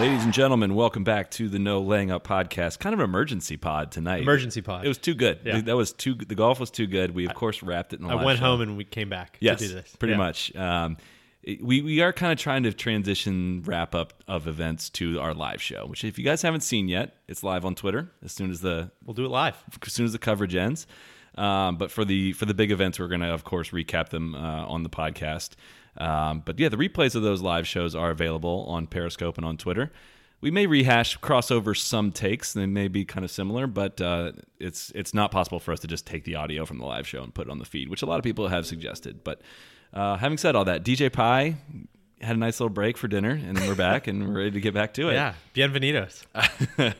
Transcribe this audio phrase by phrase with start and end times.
[0.00, 2.78] Ladies and gentlemen, welcome back to the No Laying Up podcast.
[2.78, 4.22] Kind of emergency pod tonight.
[4.22, 4.82] Emergency pod.
[4.82, 5.40] It was too good.
[5.44, 5.60] Yeah.
[5.60, 6.14] That was too.
[6.14, 7.14] The golf was too good.
[7.14, 8.06] We of course wrapped it in.
[8.06, 8.46] The I went show.
[8.46, 9.94] home and we came back yes, to do this.
[9.96, 10.16] pretty Yeah.
[10.18, 10.56] much.
[10.56, 10.96] Um,
[11.44, 15.60] we we are kind of trying to transition wrap up of events to our live
[15.60, 18.62] show, which if you guys haven't seen yet, it's live on Twitter as soon as
[18.62, 19.62] the We'll do it live.
[19.86, 20.86] as soon as the coverage ends.
[21.34, 24.34] Um, but for the for the big events, we're going to of course recap them
[24.34, 25.50] uh, on the podcast.
[26.00, 29.56] Um, but yeah, the replays of those live shows are available on Periscope and on
[29.56, 29.92] Twitter.
[30.40, 32.54] We may rehash, cross over some takes.
[32.54, 35.86] They may be kind of similar, but uh, it's it's not possible for us to
[35.86, 38.00] just take the audio from the live show and put it on the feed, which
[38.00, 39.22] a lot of people have suggested.
[39.22, 39.42] But
[39.92, 41.56] uh, having said all that, DJ Pie
[42.20, 44.74] had a nice little break for dinner, and we're back and we're ready to get
[44.74, 45.14] back to it.
[45.14, 45.34] Yeah.
[45.54, 46.24] Bienvenidos.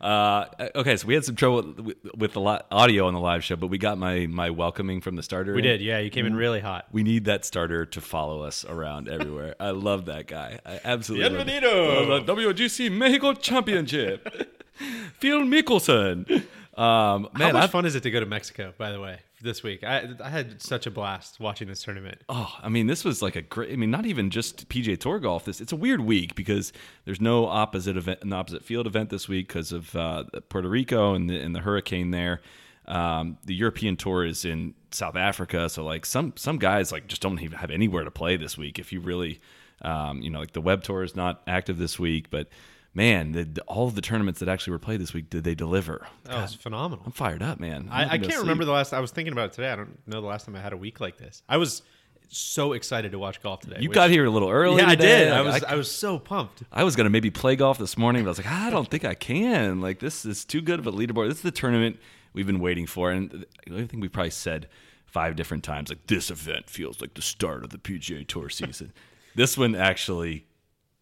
[0.00, 0.44] uh,
[0.74, 1.74] okay, so we had some trouble
[2.16, 5.16] with, the li- audio on the live show, but we got my my welcoming from
[5.16, 5.52] the starter.
[5.52, 5.64] We in.
[5.64, 5.80] did.
[5.80, 5.98] Yeah.
[5.98, 6.86] You came in really hot.
[6.92, 9.54] We need that starter to follow us around everywhere.
[9.60, 10.58] I love that guy.
[10.66, 11.46] I absolutely love.
[11.46, 12.10] Bienvenido.
[12.20, 14.28] Uh, the WGC Mexico Championship.
[15.20, 16.28] Phil Mickelson.
[16.76, 19.62] Um, How much I've- fun is it to go to Mexico, by the way, this
[19.62, 19.84] week?
[19.84, 22.22] I, I had such a blast watching this tournament.
[22.28, 23.72] Oh, I mean, this was like a great.
[23.72, 25.44] I mean, not even just PGA Tour golf.
[25.44, 26.72] This it's a weird week because
[27.04, 31.14] there's no opposite event, an opposite field event this week because of uh, Puerto Rico
[31.14, 32.40] and the and the hurricane there.
[32.86, 37.22] Um, the European Tour is in South Africa, so like some some guys like just
[37.22, 38.78] don't even have anywhere to play this week.
[38.78, 39.40] If you really,
[39.82, 42.48] um, you know, like the Web Tour is not active this week, but
[42.94, 45.54] man, the, the- all of the tournaments that actually were played this week, did they
[45.54, 46.06] deliver?
[46.24, 47.04] That was phenomenal.
[47.06, 47.88] I'm fired up, man.
[47.90, 48.92] I'm I, I can't remember the last.
[48.92, 49.70] I was thinking about it today.
[49.70, 51.42] I don't know the last time I had a week like this.
[51.48, 51.82] I was
[52.28, 53.76] so excited to watch golf today.
[53.80, 54.78] You which- got here a little early.
[54.82, 55.24] Yeah, I today.
[55.24, 55.32] did.
[55.32, 55.64] I was.
[55.64, 56.62] I was so pumped.
[56.72, 58.88] I was gonna maybe play golf this morning, but I was like, "Ah, I don't
[58.90, 59.80] think I can.
[59.80, 61.28] Like this is too good of a leaderboard.
[61.28, 61.98] This is the tournament
[62.32, 64.68] we've been waiting for, and I think we probably said
[65.06, 68.92] five different times like this event feels like the start of the PGA Tour season.
[69.36, 70.44] this one actually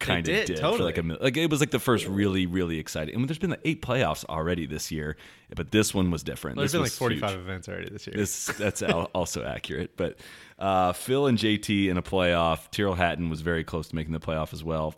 [0.02, 2.78] kind of did, did, for like a like it was like the first really really
[2.78, 3.14] exciting.
[3.14, 5.16] And there's been like eight playoffs already this year,
[5.54, 6.56] but this one was different.
[6.56, 7.40] Well, there's this been like 45 huge.
[7.40, 8.16] events already this year.
[8.16, 8.82] This that's
[9.14, 9.96] also accurate.
[9.96, 10.18] But
[10.58, 12.70] uh, Phil and JT in a playoff.
[12.70, 14.94] Tyrrell Hatton was very close to making the playoff as well.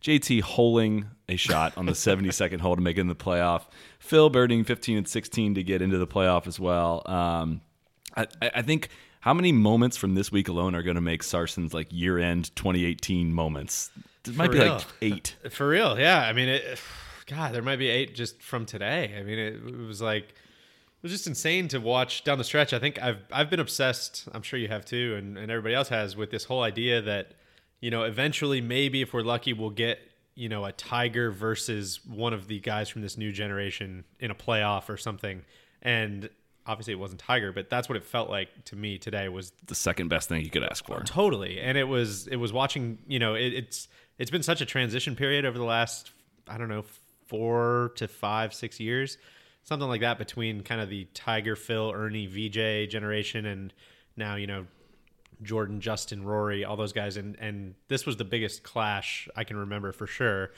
[0.00, 3.66] JT holing a shot on the 72nd hole to make it in the playoff.
[4.00, 7.02] Phil birding 15 and 16 to get into the playoff as well.
[7.06, 7.60] Um,
[8.16, 8.88] I, I I think
[9.22, 12.54] how many moments from this week alone are going to make Sarson's like year end
[12.56, 13.92] 2018 moments?
[14.26, 14.74] It might For be real.
[14.74, 15.36] like eight.
[15.50, 16.20] For real, yeah.
[16.20, 16.78] I mean, it,
[17.26, 19.14] God, there might be eight just from today.
[19.18, 22.72] I mean, it, it was like it was just insane to watch down the stretch.
[22.72, 24.28] I think I've I've been obsessed.
[24.32, 27.32] I'm sure you have too, and, and everybody else has with this whole idea that
[27.80, 29.98] you know eventually maybe if we're lucky we'll get
[30.34, 34.34] you know a Tiger versus one of the guys from this new generation in a
[34.34, 35.42] playoff or something.
[35.82, 36.30] And
[36.64, 39.74] obviously it wasn't Tiger, but that's what it felt like to me today was The
[39.74, 41.00] second best thing you could ask for.
[41.02, 43.88] totally and it was it was watching you know it, it's
[44.18, 46.10] it's been such a transition period over the last
[46.48, 46.84] i don't know
[47.26, 49.18] four to five six years
[49.64, 53.72] something like that between kind of the tiger phil ernie Vijay generation and
[54.16, 54.66] now you know
[55.42, 57.16] jordan justin rory all those guys.
[57.16, 60.50] And and this was the biggest clash i can remember for sure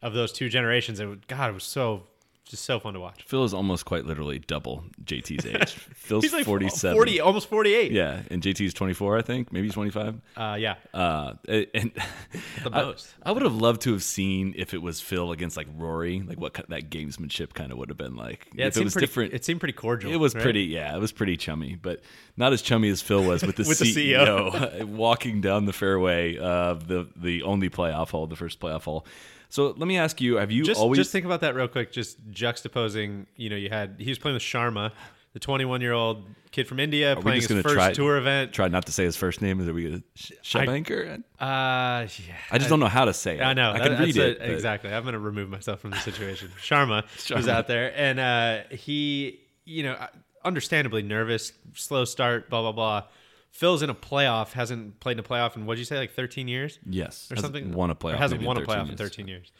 [0.00, 1.00] of those two generations.
[1.00, 2.04] Was, god it was so
[2.44, 5.72] just so fun to watch Phil is almost quite literally double JT's age.
[5.72, 6.94] Phil's he's like 47.
[6.94, 10.20] 40 almost 48 Yeah, and JT's 24, I think, maybe 25.
[10.36, 13.14] uh yeah Uh, and The I- most.
[13.22, 16.38] I, would have loved to have seen if it was Phil against like Rory, like
[16.40, 18.48] what that gamesmanship kind of would have been like.
[18.54, 19.32] yeah if it, it was seemed pretty, different.
[19.34, 20.42] it seemed pretty cordial it was right?
[20.42, 22.00] pretty, yeah, it was pretty chummy, but
[22.36, 25.72] not as chummy as Phil was with the With the E CEO, walking down the
[25.72, 29.06] fairway of the the only playoff hole, the first playoff hole.
[29.52, 31.92] So let me ask you: Have you just, always just think about that real quick.
[31.92, 34.92] Just juxtaposing, you know, you had he was playing with Sharma,
[35.34, 38.54] the 21 year old kid from India, playing his first try- tour event.
[38.54, 39.60] try not to say his first name?
[39.60, 41.18] Is are we Shubhankar?
[41.18, 42.06] Uh, yeah,
[42.50, 43.42] I just don't know how to say it.
[43.42, 43.72] I know.
[43.72, 44.40] I can that- read it.
[44.40, 44.90] a- exactly.
[44.90, 46.48] I'm going to remove myself from the situation.
[46.58, 47.04] Sharma,
[47.36, 49.98] was out there, and uh, he, you know,
[50.42, 53.04] understandably nervous, slow start, blah blah blah.
[53.52, 56.48] Phil's in a playoff, hasn't played in a playoff in what'd you say, like 13
[56.48, 56.78] years?
[56.88, 57.72] Yes, or something.
[57.72, 59.52] won a Or playoff hasn't won a 13 playoff in 13 years.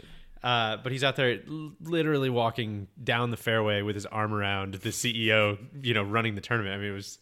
[0.43, 1.41] Uh, but he's out there
[1.81, 6.41] literally walking down the fairway with his arm around the CEO, you know, running the
[6.41, 6.75] tournament.
[6.75, 7.19] I mean, it was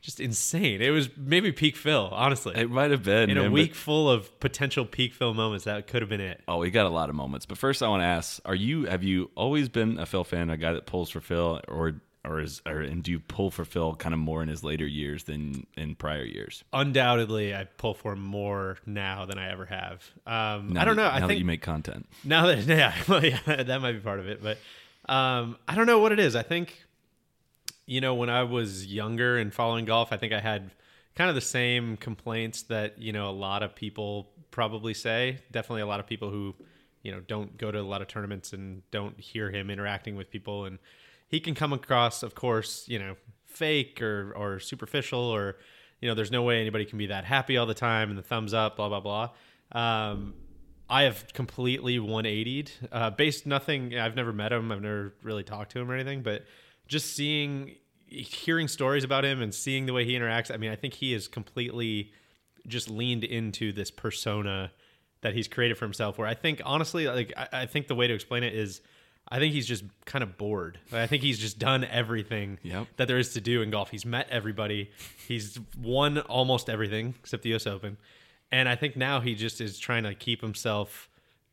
[0.00, 0.80] just insane.
[0.80, 2.54] It was maybe peak Phil, honestly.
[2.56, 5.86] It might have been in man, a week full of potential peak Phil moments, that
[5.86, 6.40] could have been it.
[6.48, 7.46] Oh, we got a lot of moments.
[7.46, 10.50] But first, I want to ask: Are you have you always been a Phil fan,
[10.50, 13.64] a guy that pulls for Phil, or or is or and do you pull for
[13.64, 16.62] Phil kind of more in his later years than in prior years?
[16.72, 20.02] Undoubtedly, I pull for him more now than I ever have.
[20.26, 21.08] Um, I don't that- know.
[21.08, 23.98] Now I that think you make content, now that yeah, well, yeah, that might be
[24.00, 24.58] part of it, but
[25.12, 26.36] um, I don't know what it is.
[26.36, 26.84] I think
[27.86, 30.70] you know when I was younger and following golf, I think I had
[31.16, 35.38] kind of the same complaints that you know a lot of people probably say.
[35.50, 36.54] Definitely a lot of people who
[37.02, 40.30] you know don't go to a lot of tournaments and don't hear him interacting with
[40.30, 40.78] people, and
[41.32, 45.56] he can come across, of course, you know, fake or or superficial or
[46.00, 48.22] you know, there's no way anybody can be that happy all the time and the
[48.22, 49.30] thumbs up, blah blah blah.
[49.72, 50.34] Um,
[50.90, 52.70] I have completely 180'd.
[52.92, 53.98] Uh, based nothing.
[53.98, 54.70] I've never met him.
[54.70, 56.22] I've never really talked to him or anything.
[56.22, 56.44] But
[56.86, 57.76] just seeing,
[58.06, 60.52] hearing stories about him and seeing the way he interacts.
[60.52, 62.12] I mean, I think he is completely
[62.66, 64.70] just leaned into this persona
[65.22, 66.18] that he's created for himself.
[66.18, 68.82] Where I think, honestly, like I, I think the way to explain it is,
[69.28, 70.78] I think he's just kind of bored.
[70.92, 72.86] I think he's just done everything Yep.
[72.96, 73.90] that there is to do in golf.
[73.90, 74.90] He's met everybody.
[75.26, 77.96] He's won almost everything except the US Open.
[78.50, 81.08] And I think now he just is trying to keep himself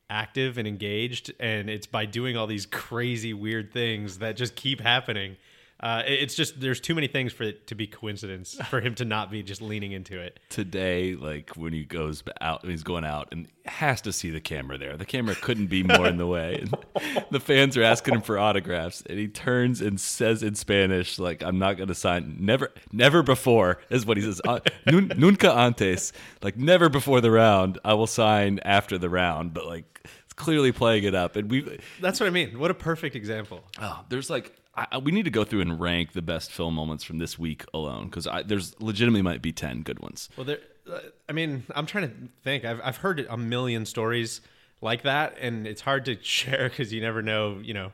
[0.10, 1.31] active and engaged.
[1.39, 5.38] And it's by doing all these crazy, weird things that just keep happening.
[5.80, 9.06] Uh, it's just, there's too many things for it to be coincidence for him to
[9.06, 10.40] not be just leaning into it.
[10.50, 14.78] today, like when he goes out, he's going out and has to see the camera
[14.78, 14.98] there.
[14.98, 16.66] The camera couldn't be more in the way.
[17.00, 21.18] And the fans are asking him for autographs, and he turns and says in Spanish,
[21.18, 22.38] like, "I'm not going to sign.
[22.40, 24.42] Never, never before," is what he says.
[24.46, 26.12] Uh, Nunca antes,
[26.42, 27.80] like never before the round.
[27.86, 31.36] I will sign after the round, but like it's clearly playing it up.
[31.36, 32.60] And we, That's what I mean.
[32.60, 33.64] What a perfect example.
[33.80, 34.56] Oh, there's like
[34.92, 37.66] I, we need to go through and rank the best Phil moments from this week
[37.74, 40.30] alone because there's legitimately might be ten good ones.
[40.38, 40.60] Well, there.
[40.90, 42.66] uh, I mean, I'm trying to think.
[42.66, 44.42] I've I've heard a million stories
[44.81, 47.60] like that, and it's hard to share because you never know.
[47.62, 47.92] You know,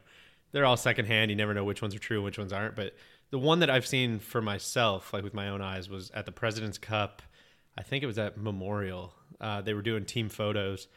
[0.52, 1.32] they're all secondhand.
[1.32, 2.76] You never know which ones are true which ones aren't.
[2.76, 2.94] But
[3.32, 6.32] the one that I've seen for myself, like with my own eyes, was at the
[6.32, 7.22] President's Cup.
[7.78, 9.14] I think it was at Memorial.
[9.42, 10.88] Uh, they were doing team photos,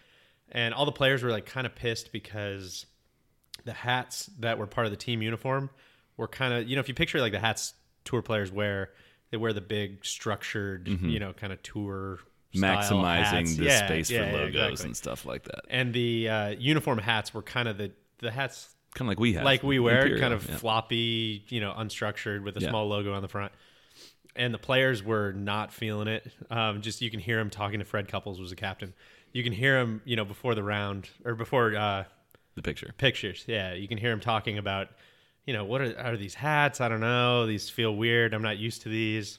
[0.53, 2.87] and all the players were like kind of pissed because
[3.65, 5.71] the hats that were part of the team uniform
[6.17, 7.75] were kind of you know if you picture like the hats
[8.05, 8.91] tour players wear
[9.31, 12.19] they wear the big structured you know kind of tour
[12.55, 13.05] style Mm-hmm.
[13.05, 14.87] Maximizing the Yeah, space yeah, for yeah, logos exactly.
[14.87, 15.61] and stuff like that.
[15.69, 19.35] and the uh, uniform hats were kind of the the hats Kind of like we
[19.35, 23.13] have, like we wear Imperial, kind of floppy you know unstructured with a small logo
[23.13, 23.53] on the front
[24.35, 27.85] and the players were not feeling it um, just you can hear him talking to
[27.85, 28.95] fred couples was the captain
[29.33, 32.05] you can hear him you know before the round or before uh,
[32.59, 32.95] the picture.
[32.99, 33.45] pictures.
[33.47, 34.89] Yeah, you can hear him talking about,
[35.47, 36.81] you know, what are, are these hats?
[36.81, 37.47] I don't know.
[37.47, 38.35] These feel weird.
[38.35, 39.39] I'm not used to these.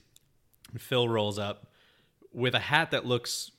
[0.72, 1.68] And Phil rolls up
[2.34, 3.52] with a hat that looks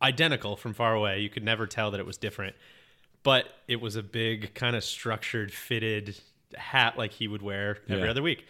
[0.00, 1.20] identical from far away.
[1.20, 2.56] You could never tell that it was different,
[3.22, 6.18] but it was a big, kind of structured, fitted
[6.54, 8.10] hat like he would wear every Yeah.
[8.10, 8.46] other week.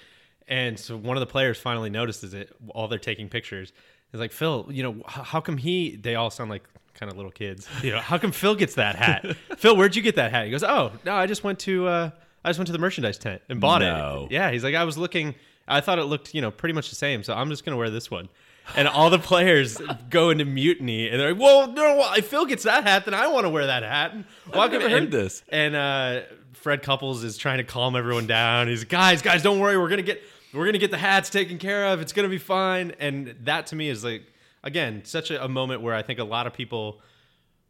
[0.48, 3.72] And so one of the players finally notices it while they're taking pictures.
[4.10, 7.30] He's like, Phil, you know, how come he, they all sound like kind of little
[7.32, 7.68] kids.
[7.82, 9.36] You know, how come Phil gets that hat?
[9.58, 10.44] Phil, where'd you get that hat?
[10.46, 12.10] He goes, oh, no, I just went to, uh,
[12.44, 14.26] I just went to the merchandise tent and bought No.
[14.30, 14.32] it.
[14.34, 14.50] Yeah.
[14.50, 15.34] He's like, I was looking,
[15.66, 17.22] I thought it looked, you know, pretty much the same.
[17.22, 18.28] So I'm just going to wear this one.
[18.76, 19.78] And all the players
[20.10, 23.14] go into mutiny and they're like, well, no, well, if Phil gets that hat, then
[23.14, 24.12] I want to wear that hat.
[24.14, 24.24] And,
[24.54, 25.42] I've never heard and- this.
[25.48, 26.20] And uh,
[26.52, 28.68] Fred Couples is trying to calm everyone down.
[28.68, 29.76] He's guys, guys, don't worry.
[29.76, 30.22] We're gonna get
[30.54, 32.00] we're gonna get the hats taken care of.
[32.00, 32.92] It's gonna be fine.
[33.00, 34.22] And that to me is like
[34.62, 37.00] again such a, a moment where I think a lot of people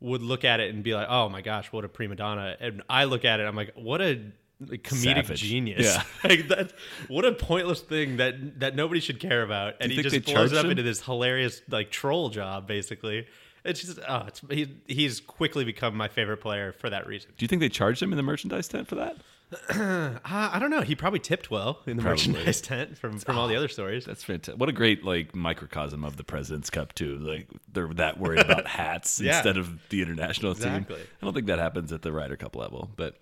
[0.00, 2.82] would look at it and be like, "Oh my gosh, what a prima donna!" And
[2.88, 4.20] I look at it, I'm like, "What a
[4.60, 5.40] like, comedic Savage.
[5.40, 6.02] genius!" Yeah.
[6.28, 6.72] like that.
[7.08, 9.74] What a pointless thing that that nobody should care about.
[9.80, 10.72] And he just blows it up him?
[10.72, 13.26] into this hilarious like troll job, basically.
[13.64, 17.30] It's just, oh, it's he, he's quickly become my favorite player for that reason.
[17.36, 19.16] Do you think they charged him in the merchandise tent for that?
[19.70, 20.80] Uh, I don't know.
[20.80, 22.28] He probably tipped well in the Probably.
[22.28, 24.04] merchandise tent from from all the other stories.
[24.04, 24.58] That's fantastic.
[24.60, 27.16] What a great like microcosm of the President's Cup too.
[27.18, 29.34] Like they're that worried about hats Yeah.
[29.36, 30.96] instead of the international Exactly.
[30.96, 31.04] team.
[31.20, 32.90] I don't think that happens at the Ryder Cup level.
[32.96, 33.16] But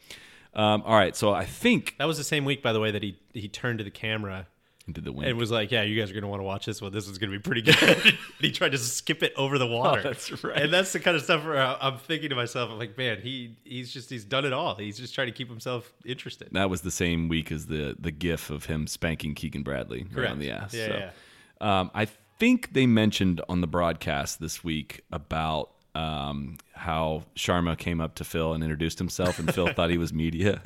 [0.54, 3.02] um, all right, so I think That was the same week, by the way, that
[3.02, 4.46] he he turned to the camera
[4.86, 5.28] into the win.
[5.28, 6.92] and was like, "Yeah, you guys are gonna want to watch this one.
[6.92, 10.00] This is gonna be pretty good." and he tried to skip it over the water.
[10.00, 10.56] Oh, that's right.
[10.56, 13.56] And that's the kind of stuff where I'm thinking to myself, I'm like, man, he
[13.64, 14.74] he's just he's done it all.
[14.74, 16.48] He's just trying to keep himself interested.
[16.52, 20.32] that was the same week as the the GIF of him spanking Keegan Bradley Correct.
[20.32, 20.74] on the ass.
[20.74, 21.80] Yeah, so, yeah.
[21.80, 22.06] Um, I
[22.38, 28.24] think they mentioned on the broadcast this week about um, how Sharma came up to
[28.24, 30.62] Phil and introduced himself, and Phil thought he was media.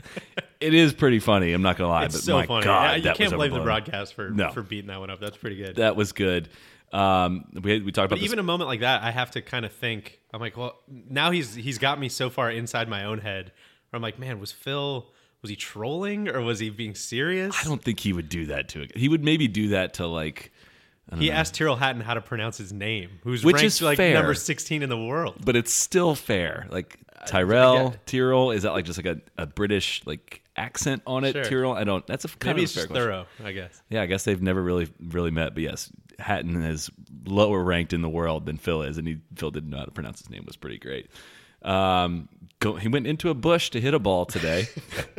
[0.61, 1.53] it is pretty funny.
[1.53, 2.65] I'm not gonna lie, It's but so my funny.
[2.65, 4.51] God, Yeah, you that can't blame the broadcast for No.
[4.51, 5.21] for beating that one up.
[5.21, 5.77] That's pretty good.
[5.77, 6.49] That was good.
[6.93, 9.43] Um, we we talked about but this even a moment like that, I have to
[9.43, 10.21] kind of think.
[10.33, 13.53] I'm like, well, now he's he's got me so far inside my own head.
[13.91, 15.07] Where I'm like, man, was Phil
[15.43, 17.55] was he trolling or was he being serious?
[17.61, 18.97] I don't think he would do that to it.
[18.97, 20.53] He would maybe do that to like,
[21.19, 24.15] He asked Tyrrell Hatton how to pronounce his name, who's Which ranked is like fair.
[24.15, 25.37] number 16 in the world.
[25.45, 26.67] but it's still fair.
[26.71, 31.25] Like Tyrell, get- Tyrrell, is that like just like a, a British like accent on
[31.25, 31.33] it?
[31.33, 31.45] Sure.
[31.45, 32.07] Tyrell, I don't.
[32.07, 33.81] That's a kind Maybe of a fair thorough, I guess.
[33.89, 35.55] Yeah, I guess they've never really really met.
[35.55, 36.91] But yes, Hatton is
[37.27, 39.91] lower ranked in the world than Phil is, and he Phil didn't know how to
[39.91, 40.41] pronounce his name.
[40.41, 41.09] It was pretty great.
[41.63, 42.29] Um,
[42.61, 44.69] go, he went into a bush to hit a ball today.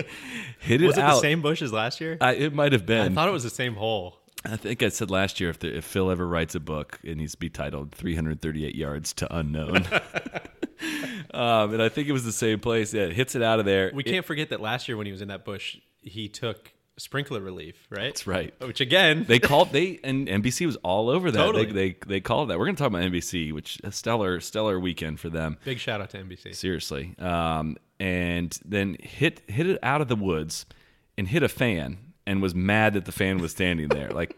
[0.59, 1.15] hit it Was it out.
[1.15, 2.17] the same bush as last year?
[2.21, 3.11] I, it might have been.
[3.11, 4.19] I thought it was the same hole.
[4.45, 7.17] I think I said last year if, the, if Phil ever writes a book, it
[7.17, 9.87] needs to be titled 338 Yards to Unknown.
[11.33, 12.93] um, and I think it was the same place.
[12.93, 13.91] Yeah, it hits it out of there.
[13.93, 17.41] We can't forget that last year when he was in that bush, he took sprinkler
[17.41, 18.05] relief, right?
[18.05, 18.53] That's right.
[18.59, 21.37] Which again, They called they and NBC was all over that.
[21.37, 21.65] Totally.
[21.65, 22.59] They, they they called that.
[22.59, 25.57] We're going to talk about NBC, which a stellar stellar weekend for them.
[25.65, 26.55] big shout out to NBC.
[26.55, 27.15] Seriously.
[27.19, 30.65] Um, and then hit hit it out of the woods
[31.17, 34.09] and hit a fan and was mad that the fan was standing there.
[34.09, 34.37] like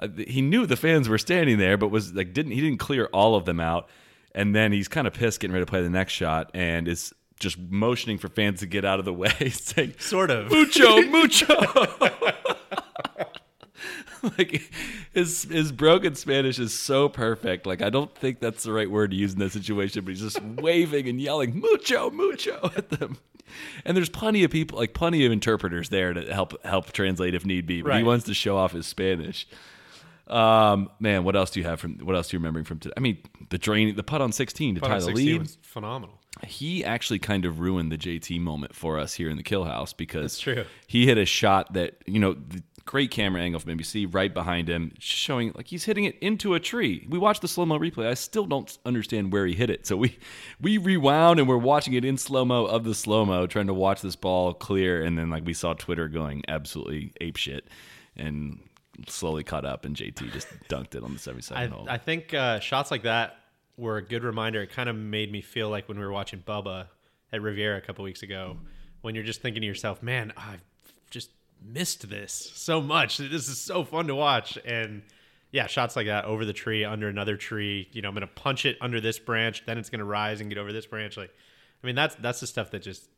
[0.00, 3.06] uh, he knew the fans were standing there, but was like didn't he didn't clear
[3.06, 3.88] all of them out.
[4.34, 7.12] And then he's kind of pissed getting ready to play the next shot and is
[7.40, 10.50] just motioning for fans to get out of the way, saying Sort of.
[10.50, 11.54] mucho, mucho.
[14.38, 14.70] like
[15.12, 17.66] his his broken Spanish is so perfect.
[17.66, 20.20] Like I don't think that's the right word to use in that situation, but he's
[20.20, 23.18] just waving and yelling mucho, mucho at them.
[23.84, 27.44] And there's plenty of people, like plenty of interpreters there to help help translate if
[27.44, 27.82] need be.
[27.82, 29.46] But he wants to show off his Spanish.
[30.26, 31.98] Um, man, what else do you have from?
[31.98, 32.92] What else are you remembering from today?
[32.96, 35.56] I mean, the drain, the putt on 16 to Putt tie the 16 lead was
[35.62, 36.18] phenomenal.
[36.46, 39.94] he actually kind of ruined the JT moment for us here in the Kill House
[39.94, 40.64] because That's true.
[40.86, 44.66] he hit a shot that you know the great camera angle from NBC right behind
[44.66, 47.06] him, showing like he's hitting it into a tree.
[47.10, 48.06] We watched the slow mo replay.
[48.06, 49.86] I still don't understand where he hit it.
[49.86, 50.18] So we
[50.58, 53.74] we rewound and we're watching it in slow mo of the slow mo, trying to
[53.74, 57.68] watch this ball clear, and then like we saw Twitter going absolutely ape shit
[58.16, 58.58] and
[59.06, 61.86] slowly caught up, and JT just dunked it on the 77 I, hole.
[61.88, 63.36] I think uh, shots like that
[63.76, 64.62] were a good reminder.
[64.62, 66.86] It kind of made me feel like when we were watching Bubba
[67.34, 68.56] at Riviera a couple weeks ago,
[69.02, 70.62] when you're just thinking to yourself, man, I've
[71.10, 71.30] just
[71.62, 73.18] missed this so much.
[73.18, 74.58] This is so fun to watch.
[74.64, 75.02] And
[75.50, 77.88] yeah, shots like that over the tree, under another tree.
[77.92, 80.40] You know, I'm going to punch it under this branch, then it's going to rise
[80.40, 81.16] and get over this branch.
[81.16, 81.34] Like,
[81.82, 83.08] I mean, that's that's the stuff that just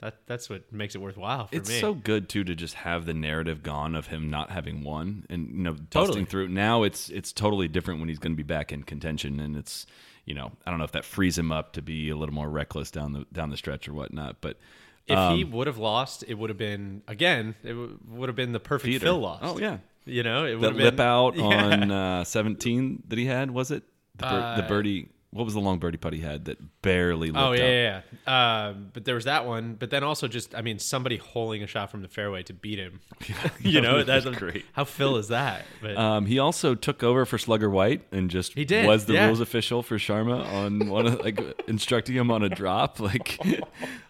[0.00, 1.80] that that's what makes it worthwhile for it's me.
[1.80, 5.48] so good too to just have the narrative gone of him not having won and
[5.48, 6.24] you know Totally.
[6.24, 6.48] through.
[6.48, 9.86] Now it's it's totally different when he's going to be back in contention, and it's
[10.24, 12.48] you know I don't know if that frees him up to be a little more
[12.48, 14.58] reckless down the down the stretch or whatnot, but.
[15.06, 17.54] If he um, would have lost, it would have been again.
[17.62, 19.06] It w- would have been the perfect Theater.
[19.06, 19.40] Phil loss.
[19.42, 21.44] Oh yeah, You know, it would that have been lip out Yeah.
[21.44, 23.82] on uh, seventeen that he had was it
[24.16, 25.08] the, bir- the Uh, birdie?
[25.36, 27.28] What was the long birdie putt he had that barely?
[27.28, 28.00] Lipped Oh yeah, yeah.
[28.26, 28.66] yeah.
[28.68, 29.74] Um, but there was that one.
[29.74, 32.78] But then also just, I mean, somebody holding a shot from the fairway to beat
[32.78, 33.00] him.
[33.60, 34.64] you know, that's great.
[34.72, 35.64] How Phil is that?
[35.82, 39.14] But Um, he also took over for Slugger White and just He did, was the
[39.14, 39.26] yeah.
[39.26, 43.00] rules official for Sharma on one of like instructing him on a drop.
[43.06, 43.38] Like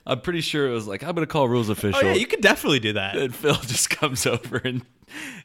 [0.06, 2.00] I'm pretty sure it was like I'm gonna call rules official.
[2.02, 3.16] oh yeah, you could definitely do that.
[3.16, 4.82] and Phil just comes over and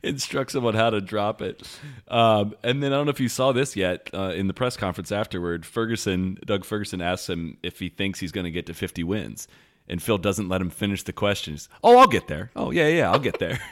[0.03, 1.67] instructs him on how to drop it.
[2.07, 4.77] Um, and then I don't know if you saw this yet uh, in the press
[4.77, 5.65] conference afterward.
[5.71, 9.47] Ferguson, Doug Ferguson, asks him if he thinks he's going to get to 50 wins,
[9.87, 11.69] and Phil doesn't let him finish the questions.
[11.83, 12.51] Oh, I'll get there.
[12.55, 13.59] Oh yeah, yeah, I'll get there.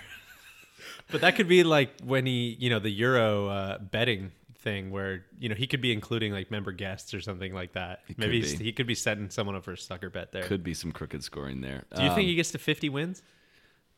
[1.12, 5.25] But that could be like when he, you know, the Euro uh, betting thing where
[5.39, 8.01] you know he could be including like member guests or something like that.
[8.18, 10.44] Maybe could he could be setting someone up for a sucker bet there.
[10.44, 11.86] Could be some crooked scoring there.
[11.96, 13.24] do you Um, think he gets to 50 wins?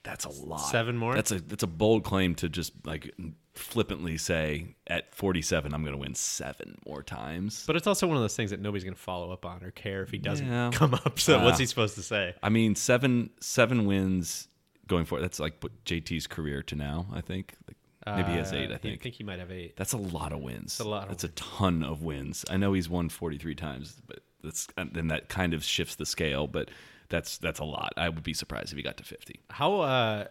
[0.03, 0.57] That's a lot.
[0.57, 1.13] Seven more?
[1.15, 3.13] That's a that's a bold claim to just like
[3.53, 7.63] flippantly say at 47 I'm going to win seven more times.
[7.67, 9.71] But it's also one of those things that nobody's going to follow up on or
[9.71, 10.71] care if he doesn't Yeah.
[10.73, 11.19] come up.
[11.19, 11.59] So what's Ah.
[11.59, 12.33] he supposed to say?
[12.41, 14.47] I mean, seven seven wins
[14.87, 17.05] going for That's like what JT's career to now.
[17.13, 17.77] I think like,
[18.17, 18.71] maybe he has eight.
[18.71, 19.01] I Uh, think.
[19.03, 19.75] think he might have eight.
[19.75, 20.79] that's a lot of wins.
[20.79, 22.43] a lot of That's a ton of wins.
[22.49, 26.47] I know he's won 43 times, but that's and that kind of shifts the scale.
[26.47, 26.69] But
[27.11, 27.93] that's that's a lot.
[27.97, 29.39] I would be surprised if he got to 50.
[29.51, 30.25] How uh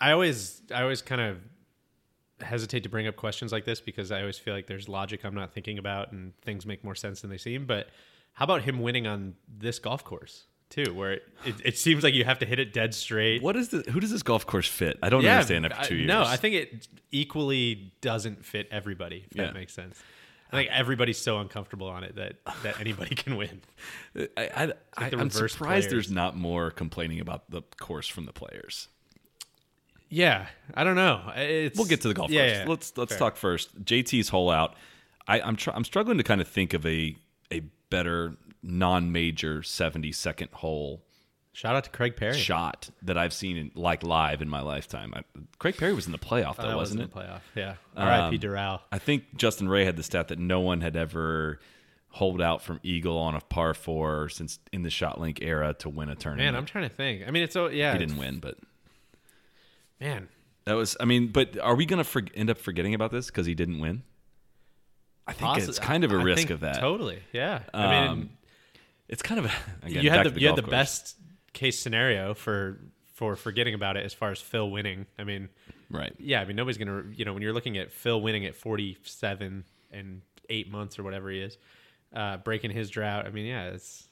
[0.00, 1.38] I always I always kind of
[2.40, 5.34] hesitate to bring up questions like this because I always feel like there's logic I'm
[5.34, 7.66] not thinking about and things make more sense than they seem.
[7.66, 7.88] But
[8.32, 12.14] how about him winning on this golf course too, where it, it, it seems like
[12.14, 13.42] you have to hit it dead straight?
[13.42, 13.84] What is the?
[13.90, 14.98] Who does this golf course fit?
[15.02, 16.08] I don't understand after I- two years.
[16.08, 19.24] No, I think it equally doesn't fit everybody.
[19.30, 19.44] If Yeah.
[19.44, 20.02] that makes sense.
[20.52, 23.60] I think everybody's so uncomfortable on it that that anybody can win.
[24.16, 25.86] I, I, I, the I'm surprised players.
[25.88, 28.88] there's not more complaining about the course from the players.
[30.08, 31.32] Yeah, I don't know.
[31.34, 32.58] It's, We'll get to the golf yeah, course.
[32.58, 32.64] yeah.
[32.68, 33.18] Let's let's Fair.
[33.18, 33.84] talk first.
[33.84, 34.74] JT's hole out.
[35.26, 37.16] I, I'm tr- I'm struggling to kind of think of a
[37.50, 37.60] a
[37.90, 41.03] better non-major 70 second hole
[41.54, 42.36] Shout out to Craig Parry.
[42.36, 45.14] shot that I've seen in, like live in my lifetime.
[45.14, 45.22] I,
[45.58, 47.14] Craig Parry was in the playoff though, was wasn't in it?
[47.14, 47.40] the playoff.
[47.54, 47.74] Yeah.
[47.96, 48.36] R.I.P.
[48.36, 48.80] Um, Doral.
[48.92, 51.60] I think Justin Ray had the stat that no one had ever
[52.08, 55.88] holed out from eagle on a par four since in the shot link era to
[55.88, 56.46] win a tournament.
[56.52, 57.22] Man, I'm trying to think.
[57.26, 57.92] I mean, it's so yeah.
[57.92, 58.58] he didn't win, but
[60.00, 60.28] Man,
[60.64, 60.96] that was.
[61.00, 63.54] I mean, but are we going to for, end up forgetting about this because he
[63.54, 64.02] didn't win?
[65.26, 66.80] I think possi- it's kind of a I risk think of that.
[66.80, 67.20] Totally.
[67.32, 67.60] Yeah.
[67.72, 68.30] I mean, Um,
[69.08, 69.50] It's kind of a,
[69.86, 70.70] again, you back had to the, you had golf the course.
[70.70, 71.16] best
[71.54, 72.80] case scenario for
[73.14, 75.06] for forgetting about it as far as Phil winning.
[75.18, 75.48] I mean,
[75.88, 76.12] right.
[76.18, 79.64] yeah, I mean nobody's gonna you know when you're looking at Phil winning at 47
[79.90, 80.20] and
[80.50, 81.56] eight months or whatever he is,
[82.14, 83.26] uh, breaking his drought.
[83.26, 84.08] I mean, yeah, it's.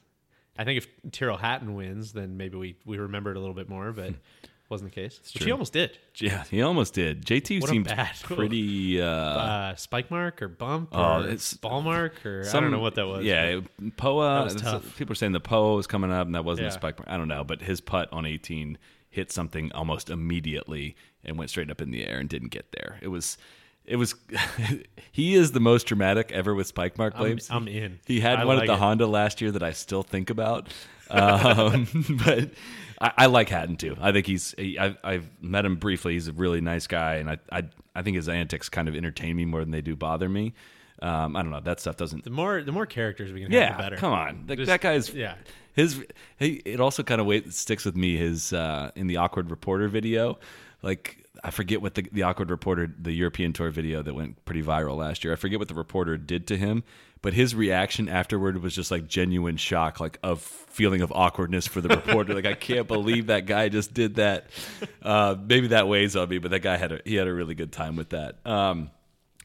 [0.56, 3.68] I think if Tyrrell Hatton wins, then maybe we we remember it a little bit
[3.68, 4.14] more, but
[4.72, 5.20] wasn't the case.
[5.34, 5.96] Which he almost did.
[6.16, 7.24] Yeah, he almost did.
[7.24, 9.00] JT What seemed bad- pretty.
[9.00, 12.72] Uh, Uh, spike mark or bump Oh, or it's- ball mark or I some- don't
[12.72, 13.24] know what that was.
[13.24, 13.60] Yeah,
[13.96, 14.48] Poa.
[14.56, 14.96] tough.
[14.98, 17.08] People are saying the Poa was coming up, and that wasn't a spike mark.
[17.08, 18.78] I don't know, but his putt on 18
[19.10, 22.98] hit something almost immediately and went straight up in the air and didn't get there.
[23.00, 23.38] It was.
[23.84, 24.14] It was.
[25.12, 27.98] he is the most dramatic ever with spike mark I'm- I'm in.
[28.06, 28.78] He had I one like at the it.
[28.78, 30.68] Honda last year that I still think about.
[31.10, 31.86] Um,
[32.24, 32.48] but
[33.02, 33.96] I, I like Hatton too.
[34.00, 34.54] I think he's.
[34.56, 36.14] He, I've, I've met him briefly.
[36.14, 39.36] He's a really nice guy, and I, I, I think his antics kind of entertain
[39.36, 40.54] me more than they do bother me.
[41.02, 41.60] Um, I don't know.
[41.60, 43.96] That stuff doesn't The more the more characters we can yeah, have, the better.
[43.96, 44.44] come on.
[44.46, 45.34] That, Just- that guy's yeah.
[45.74, 46.00] His
[46.38, 48.16] he, it also kind of wait, sticks with me.
[48.16, 50.38] His uh, in the awkward reporter video,
[50.82, 54.62] like I forget what the the awkward reporter, the European tour video that went pretty
[54.62, 55.32] viral last year.
[55.32, 56.84] I forget what the reporter did to him,
[57.22, 61.80] but his reaction afterward was just like genuine shock, like a feeling of awkwardness for
[61.80, 62.34] the reporter.
[62.34, 64.46] like I can't believe that guy just did that.
[65.02, 67.54] Uh, maybe that weighs on me, but that guy had a he had a really
[67.54, 68.36] good time with that.
[68.46, 68.90] Um,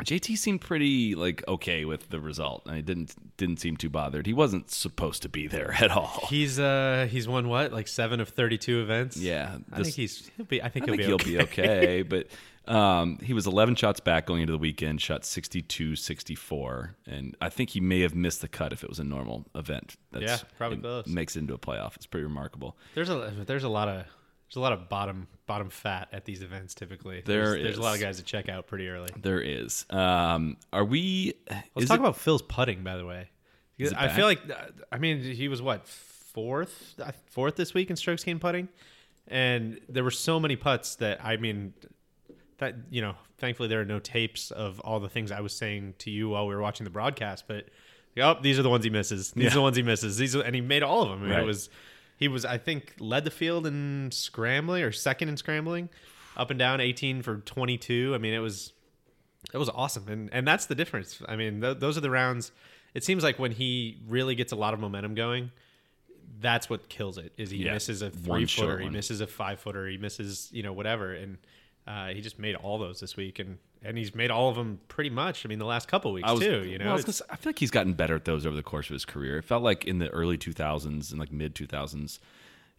[0.03, 2.63] JT seemed pretty like okay with the result.
[2.67, 4.25] I didn't didn't seem too bothered.
[4.27, 6.27] He wasn't supposed to be there at all.
[6.29, 9.17] He's uh he's won what like seven of thirty two events.
[9.17, 10.61] Yeah, I this- think he's he'll be.
[10.61, 11.61] I think I he'll think be he'll okay.
[11.61, 12.27] be okay, but
[12.67, 17.47] um, he was 11 shots back going into the weekend, shot 62, 64, and I
[17.47, 19.95] think he may have missed the cut if it was a normal event.
[20.13, 21.07] Yeah, probably close.
[21.07, 21.95] Makes it into a playoff.
[21.95, 22.75] It's pretty remarkable.
[22.93, 24.05] There's a there's a lot of
[24.47, 27.21] there's a lot of bottom bottom fat at these events typically.
[27.25, 29.09] There there's, there's a lot of guys that check out pretty early.
[29.21, 29.85] There is.
[29.89, 31.33] Um, are we?
[31.49, 33.29] Let's is talk it- about Phil's putting, by the way.
[33.77, 34.55] Is I feel like, uh,
[34.91, 38.69] I mean, he was what fourth, uh, fourth this week in strokes gained putting,
[39.27, 41.73] and there were so many putts that I mean,
[42.57, 45.93] that you know, thankfully there are no tapes of all the things I was saying
[45.99, 47.45] to you while we were watching the broadcast.
[47.47, 47.65] But
[48.19, 49.31] oh, these are the ones he misses.
[49.31, 49.51] These Yeah.
[49.51, 50.17] are the ones he misses.
[50.17, 51.19] These are, and he made all of them.
[51.19, 51.43] I mean, Right.
[51.43, 51.69] it was
[52.17, 55.89] he was I think led the field in scrambling or second in scrambling,
[56.35, 58.11] up and down, eighteen for twenty two.
[58.13, 58.73] I mean, it was
[59.53, 61.21] it was awesome, and and that's the difference.
[61.27, 62.51] I mean, th- those are the rounds.
[62.93, 65.51] It seems like when he really gets a lot of momentum going,
[66.39, 67.31] that's what kills it.
[67.37, 70.63] Is he Yeah, misses a three footer, he misses a five footer, he misses you
[70.63, 71.37] know whatever, and
[71.87, 74.79] uh, he just made all those this week, and and he's made all of them
[74.89, 75.45] pretty much.
[75.45, 76.67] I mean, the last couple weeks was, too.
[76.67, 78.63] You know, well, I, say, I feel like he's gotten better at those over the
[78.63, 79.37] course of his career.
[79.37, 82.19] It felt like in the early 2000s and like mid 2000s,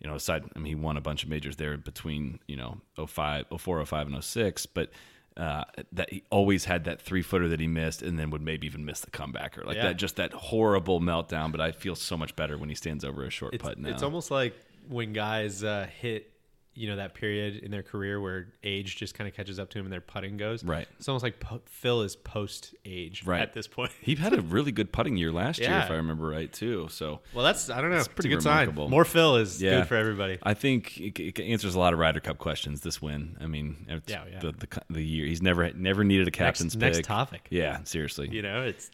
[0.00, 2.80] you know, aside, I mean, he won a bunch of majors there between, you know,
[3.06, 4.90] 05, 04, 05, and 06, but
[5.36, 8.66] uh, that he always had that three footer that he missed and then would maybe
[8.66, 9.64] even miss the comebacker.
[9.64, 9.84] Like Yeah.
[9.84, 11.52] that, just that horrible meltdown.
[11.52, 13.90] But I feel so much better when he stands over a short it's, putt now.
[13.90, 14.54] it's almost like
[14.88, 16.32] when guys uh, hit
[16.78, 19.78] you know that period in their career where age just kind of catches up to
[19.78, 20.86] him and their putting goes Right.
[20.98, 23.40] it's almost like po- phil is post age Right.
[23.42, 26.28] at this point he had a really good putting year last year, if I remember
[26.28, 26.86] right, too.
[26.90, 28.84] So well that's i don't know it's, pretty good remarkable.
[28.84, 29.78] sign more phil is Yeah.
[29.80, 32.80] good for everybody I think it, it answers a lot of Ryder Cup questions.
[32.82, 34.38] This win, I mean, Yeah, yeah.
[34.38, 37.06] The, the the year he's never never needed a captain's next pick.
[37.06, 37.46] topic.
[37.50, 38.28] Yeah, seriously.
[38.30, 38.90] you know it's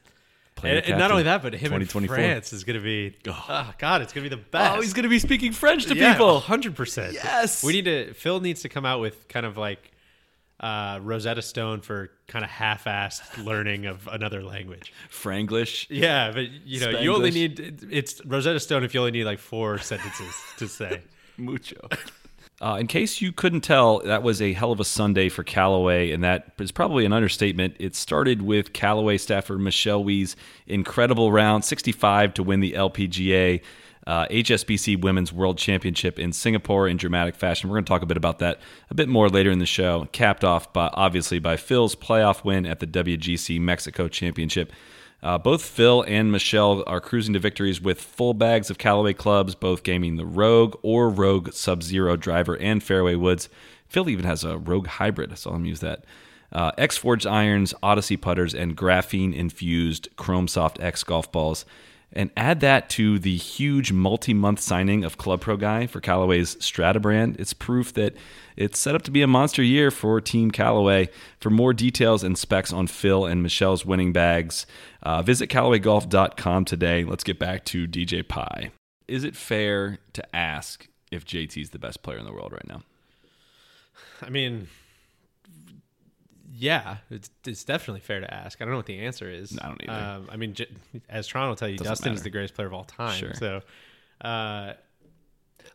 [0.62, 4.00] and, and not only that but him in france is going to be oh god
[4.02, 6.12] it's going to be the best Oh, he's going to be speaking French to yeah,
[6.12, 6.40] people.
[6.40, 7.62] 100% Yes.
[7.62, 9.90] we need to phil needs to come out with kind of like
[10.60, 14.92] uh, Rosetta Stone for kind of half-assed learning of another language.
[15.10, 15.86] Franglish.
[15.90, 19.40] Yeah, but you know, you only need it's Rosetta Stone if you only need like
[19.40, 21.02] four sentences to say.
[21.36, 21.88] Mucho.
[22.64, 26.12] Uh, in case you couldn't tell, that was a hell of a Sunday for Callaway,
[26.12, 27.77] and that is probably an understatement.
[27.79, 30.35] It started with Callaway staffer Michelle Wie's
[30.66, 33.61] incredible round, 65 to win the LPGA
[34.07, 37.68] uh, HSBC Women's World Championship in Singapore in dramatic fashion.
[37.68, 40.09] We're going to talk a bit about that a bit more later in the show.
[40.12, 44.72] Capped off by obviously by Phil's playoff win at the WGC Mexico Championship.
[45.24, 49.54] Uh, both Phil and Michelle are cruising to victories with full bags of Callaway clubs,
[49.54, 53.48] both gaming the Rogue or Rogue Sub Zero driver and fairway woods.
[53.88, 55.32] Phil even has a Rogue hybrid.
[55.32, 56.04] I saw him use that.
[56.52, 61.64] Uh, X Forged irons, Odyssey putters, and graphene infused Chrome Soft X golf balls.
[62.16, 66.57] And add that to the huge multi month signing of Club Pro Guy for Callaway's
[66.64, 67.37] Strata brand.
[67.40, 68.14] It's proof that
[68.57, 71.09] it's set up to be a monster year for Team Callaway.
[71.40, 74.64] For more details and specs on Phil and Michelle's winning bags,
[75.03, 77.03] uh, visit CallawayGolf.com today.
[77.03, 78.70] Let's get back to DJ Pie.
[79.09, 82.83] Is it fair to ask if JT's the best player in the world right now?
[84.22, 84.68] I mean,
[86.64, 88.61] yeah, it's, it's definitely fair to ask.
[88.61, 89.59] I don't know what the answer is.
[89.61, 89.92] I don't either.
[89.92, 90.68] Um, I mean, j-
[91.09, 93.16] as Toronto will tell you, Doesn't Dustin is the greatest player of all time.
[93.18, 93.35] Sure.
[93.35, 93.61] So,
[94.22, 94.72] uh,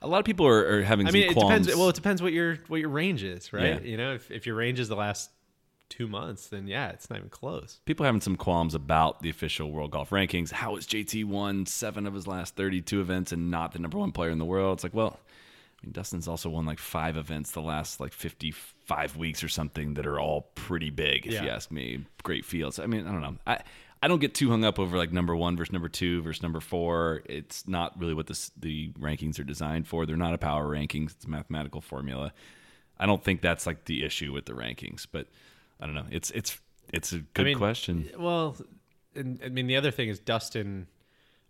[0.01, 1.65] A lot of people are, are having I some mean, it qualms.
[1.67, 1.77] depends.
[1.79, 3.81] Well, it depends what your what your range is, right?
[3.83, 3.89] Yeah.
[3.91, 5.29] You know, if, if your range is the last
[5.89, 7.81] two months, then yeah, it's not even close.
[7.85, 10.51] people having some qualms about the official World Golf Rankings.
[10.51, 14.11] How has JT won seven of his last 32 events and not the number one
[14.11, 14.77] player in the world?
[14.77, 15.19] It's like, well,
[15.81, 19.93] I mean, Dustin's also won like five events the last like 55 weeks or something
[19.93, 21.43] that are all pretty big, if Yeah.
[21.43, 22.05] you ask me.
[22.23, 22.79] Great fields.
[22.79, 23.35] I mean, I don't know.
[23.47, 23.61] I,
[24.01, 26.59] I don't get too hung up over like number one versus number two versus number
[26.59, 27.21] four.
[27.25, 30.05] It's not really what this, the rankings are designed for.
[30.05, 32.33] They're not a power rankings, it's a mathematical formula.
[32.97, 35.27] I don't think that's like the issue with the rankings, but
[35.79, 36.05] I don't know.
[36.11, 36.59] It's it's
[36.93, 38.09] it's a good mean, question.
[38.17, 38.57] Well,
[39.15, 40.87] and, I mean, the other thing is Dustin.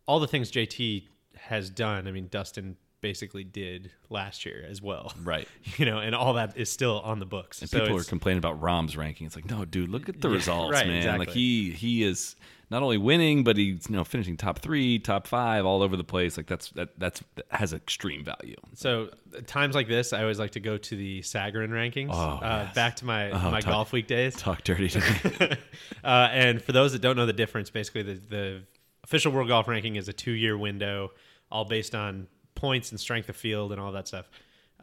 [0.06, 2.08] All the things JT has done.
[2.08, 5.14] I mean, Dustin basically did last year as well.
[5.24, 5.48] Right.
[5.78, 7.62] You know, and all that is still on the books.
[7.62, 9.28] And So people are complaining about Rahm's ranking.
[9.28, 10.98] It's like, no, dude, look at the Yeah, results, right, man.
[10.98, 11.26] exactly.
[11.26, 12.36] Like he he is
[12.72, 16.04] not only winning, but he's you know finishing top three, top five, all over the
[16.04, 16.36] place.
[16.38, 18.56] Like that's that that's that has extreme value.
[18.76, 22.10] So at times like this, I always like to go to the Sagarin rankings.
[22.12, 22.76] Oh, uh, yes.
[22.76, 24.36] Back to my Oh, my talk- golf week days.
[24.36, 25.48] Talk dirty to me.
[26.04, 28.62] uh, and for those that don't know the difference, basically the, the
[29.04, 31.12] official world golf ranking is a two year window,
[31.52, 32.28] all based on
[32.60, 34.30] points and strength of field and all that stuff.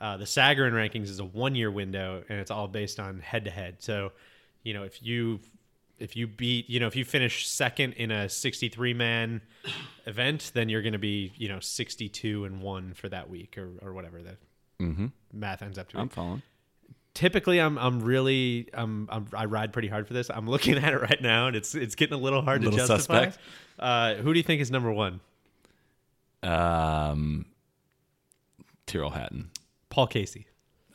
[0.01, 3.45] Uh, the Sagarin rankings is a one year window, and it's all based on head
[3.45, 3.77] to head.
[3.81, 4.13] So,
[4.63, 5.41] you know, if you
[5.99, 9.41] if you beat, you know, if you finish second in a 63 man
[10.05, 13.71] event, then you're going to be, you know, 62 and one for that week or,
[13.81, 14.37] or whatever the
[15.33, 16.43] math ends up to be I'm following.
[17.15, 20.29] typically I'm I'm really I'm, I'm I ride pretty hard for this.
[20.29, 22.87] I'm looking at it right now and it's it's getting a little hard Little to
[22.87, 23.31] justify.
[23.31, 23.39] suspect.
[23.79, 25.21] Uh, who do you think is number one?
[26.43, 27.47] Um,
[28.87, 29.51] Tyrrell Hatton.
[29.91, 30.47] Paul Casey.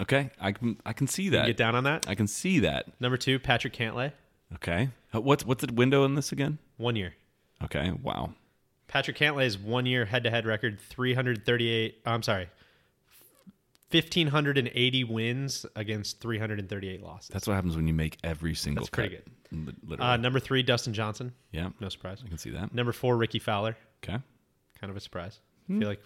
[0.01, 1.45] Okay, I can I can see You that.
[1.45, 2.08] get down on that.
[2.08, 2.88] I can see that.
[2.99, 4.12] Number two, Patrick Cantlay.
[4.56, 6.58] Okay, Uh, what's what's the window in this again?
[6.77, 7.13] One year.
[7.63, 8.34] Okay, wow.
[8.88, 12.01] Patrick Cantlay's one year head to head record 338.
[12.06, 12.49] I'm sorry.
[13.91, 17.30] 1580 wins against 338 losses.
[17.30, 18.84] That's what happens when you make every single.
[18.84, 19.25] That's pretty cut.
[19.51, 20.12] Li- Literally.
[20.13, 21.34] Uh, number three, Dustin Johnson.
[21.51, 22.21] yeah, No surprise.
[22.25, 22.73] I can see that.
[22.73, 23.75] Number four, Rickie Fowler.
[24.04, 24.17] Okay,
[24.80, 25.39] Kind of a surprise.
[25.69, 26.01] I feel like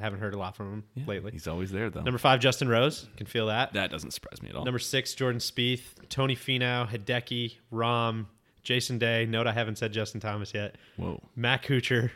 [0.00, 1.32] I haven't heard a lot from him Yeah, lately.
[1.32, 2.00] he's always there though.
[2.02, 3.06] Number five, Justin Rose.
[3.16, 3.74] Can feel that.
[3.74, 4.64] that doesn't surprise me at all.
[4.64, 8.26] Number six, Jordan Spieth, Tony Finau, Hideki, Rahm,
[8.62, 9.26] Jason Day.
[9.26, 10.76] Note I haven't said Justin Thomas yet.
[10.96, 11.20] Whoa.
[11.36, 12.10] Matt Kuchar,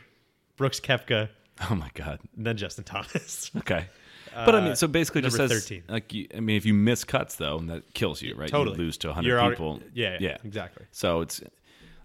[0.57, 1.29] Brooks Koepka,
[1.71, 2.21] Oh my god.
[2.37, 3.51] and then Justin Thomas.
[3.59, 3.87] Okay.
[4.35, 5.85] Uh, but I mean, so basically, just says 13.
[5.89, 8.49] like you, I mean, if you miss cuts though, that kills you, right?
[8.49, 8.77] Totally.
[8.77, 9.81] you lose to You're hundred already- people.
[9.93, 10.87] yeah, yeah, exactly.
[10.91, 11.41] So it's,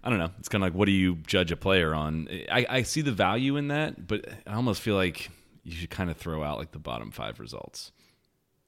[0.04, 0.30] I don't know.
[0.38, 2.28] It's kind of like, what do you judge a player on?
[2.50, 5.28] I, I see the value in that, but I almost feel like
[5.64, 7.92] you should kind of throw out like the bottom five results.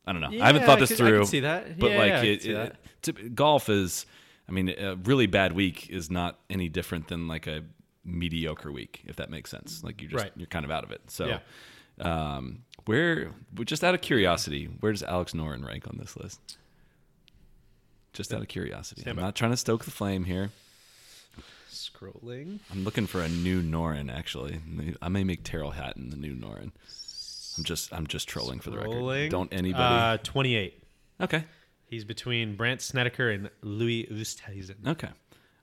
[0.06, 0.28] I don't know.
[0.42, 1.18] I haven't Yeah, thought I this could- I through.
[1.20, 1.78] could see that.
[1.78, 4.06] But Yeah, like yeah, I it, it- to- golf is.
[4.48, 7.62] I mean, a really bad week is not any different than like a
[8.04, 9.84] mediocre week, if that makes sense.
[9.84, 10.32] Like you just Right.
[10.36, 11.02] you're kind of out of it.
[11.08, 11.26] So,
[11.98, 12.34] Yeah.
[12.36, 13.30] um, where
[13.64, 16.58] just out of curiosity, where does Alex Noren rank on this list?
[18.12, 20.50] Just out of curiosity, Stand I'm not trying to stoke the flame here.
[22.02, 22.58] Scrolling.
[22.70, 24.12] I'm looking for a new Noren.
[24.12, 24.60] Actually,
[25.00, 26.72] I may make Tyrrell Hatton the new Noren.
[27.58, 29.30] I'm just I'm just trolling for the record.
[29.30, 29.82] Don't anybody.
[29.82, 30.82] Uh, 28.
[31.20, 31.44] okay,
[31.84, 34.86] He's between Brandt Snedeker and Louis Oosthuizen.
[34.86, 35.08] okay.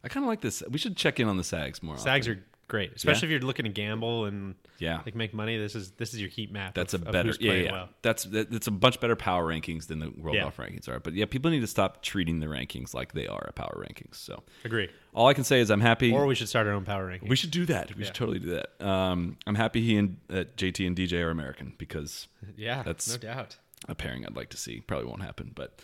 [0.02, 0.64] I kind of like this.
[0.70, 1.98] We should check in on the Sags more.
[1.98, 2.40] Sags often.
[2.40, 5.02] are great, especially if you're looking to gamble and Yeah.
[5.06, 5.58] like make money.
[5.58, 6.74] This is this is your heat map.
[6.76, 7.72] That's of, a better, yeah, yeah.
[7.74, 7.90] well.
[8.02, 10.44] That's that, that's a much better power rankings than the World Yeah.
[10.44, 11.00] Golf rankings are.
[11.02, 14.16] But yeah, people need to stop treating the rankings like they are a power rankings.
[14.16, 14.88] So Agree.
[15.14, 16.14] all I can say is I'm happy.
[16.14, 17.28] Or we should start our own power ranking.
[17.28, 17.94] we should do that.
[17.96, 18.06] We Yeah.
[18.06, 18.86] should totally do that.
[18.86, 23.18] Um, I'm happy he and uh, JT and DJ are American because yeah, That's- no
[23.18, 23.58] doubt.
[23.88, 24.82] a pairing I'd like to see.
[24.82, 25.82] Probably won't happen, but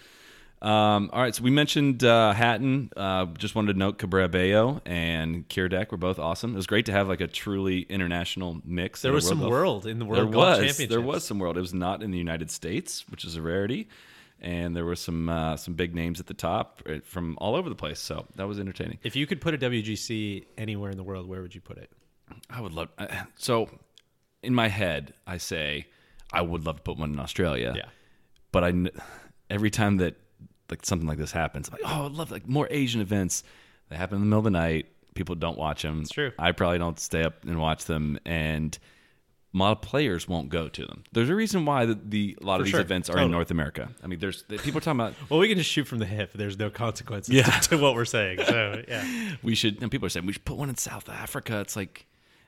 [0.61, 1.35] um, all right.
[1.35, 2.89] So we mentioned uh, Hatton.
[2.95, 6.53] Uh, just wanted to note Cabrera Bello and Kiradech were both awesome.
[6.53, 9.01] It was great to have like a truly international mix.
[9.01, 11.57] There was some Golf- world in the There World Golf was there was some world.
[11.57, 13.87] It was not in the United States, which is a rarity.
[14.41, 17.69] and there were some uh, some big names at the top uh, from all over
[17.69, 17.99] the place.
[17.99, 18.97] So that was entertaining.
[19.03, 21.89] If you could put a WGC anywhere in the world, where would you put it?
[22.49, 22.89] I would love.
[22.97, 23.69] uh, So,
[24.41, 25.85] in my head, I say
[26.33, 27.73] I would love to put one in Australia.
[27.77, 27.85] Yeah.
[28.51, 28.73] But I,
[29.49, 30.15] every time that
[30.69, 33.43] like something like this happens, I'm like, oh, I'd love like more Asian events.
[33.89, 34.87] They happen in the middle of the night.
[35.13, 36.01] People don't watch them.
[36.01, 36.31] It's true.
[36.37, 38.77] I probably don't stay up and watch them, and
[39.53, 41.03] a lot of players won't go to them.
[41.13, 42.81] There's a reason why the, the a lot of these sure.
[42.81, 43.89] events are in North America.
[44.03, 46.33] I mean, there's people are talking about Well, we can just shoot from the hip.
[46.33, 47.43] There's no consequences Yeah.
[47.43, 48.39] to, to what we're saying.
[48.45, 51.61] So yeah, we should, and people are saying we should put one in South Africa.
[51.61, 52.05] It's like,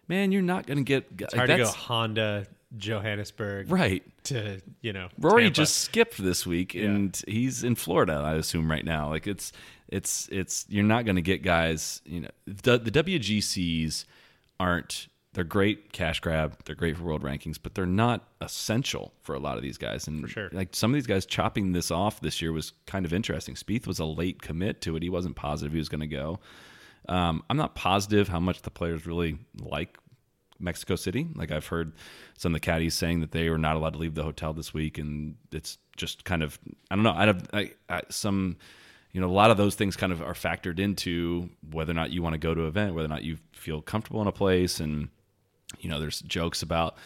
[0.10, 1.06] man, you're not going to get.
[1.18, 4.04] it's hard to go Honda Johannesburg right.
[4.26, 5.10] to you know.
[5.20, 5.56] Rory Tampa.
[5.56, 8.14] just skipped this week, and he's in Florida.
[8.14, 9.10] I assume right now.
[9.10, 9.52] Like it's
[9.88, 12.02] it's it's you're not going to get guys.
[12.06, 14.06] You know, the the WGCs
[14.60, 15.08] aren't.
[15.34, 16.58] They're great cash grab.
[16.66, 20.08] They're great for world rankings, but they're not essential for a lot of these guys.
[20.08, 20.50] And sure.
[20.52, 23.54] like some of these guys chopping this off this year was kind of interesting.
[23.54, 25.04] Spieth was a late commit to it.
[25.04, 26.40] He wasn't positive he was going to go.
[27.08, 30.00] Um, I'm not positive how much the players really like
[30.60, 31.28] Mexico City.
[31.36, 31.94] Like I've heard
[32.38, 34.74] some of the caddies saying that they were not allowed to leave the hotel this
[34.74, 36.60] week, and it's just kind of
[36.92, 37.14] I don't know.
[37.14, 38.58] I have I, I, some
[39.12, 42.12] you know a lot of those things kind of are factored into whether or not
[42.12, 44.32] you want to go to an event, whether or not you feel comfortable in a
[44.32, 45.10] place, and
[45.80, 46.98] you know there's jokes about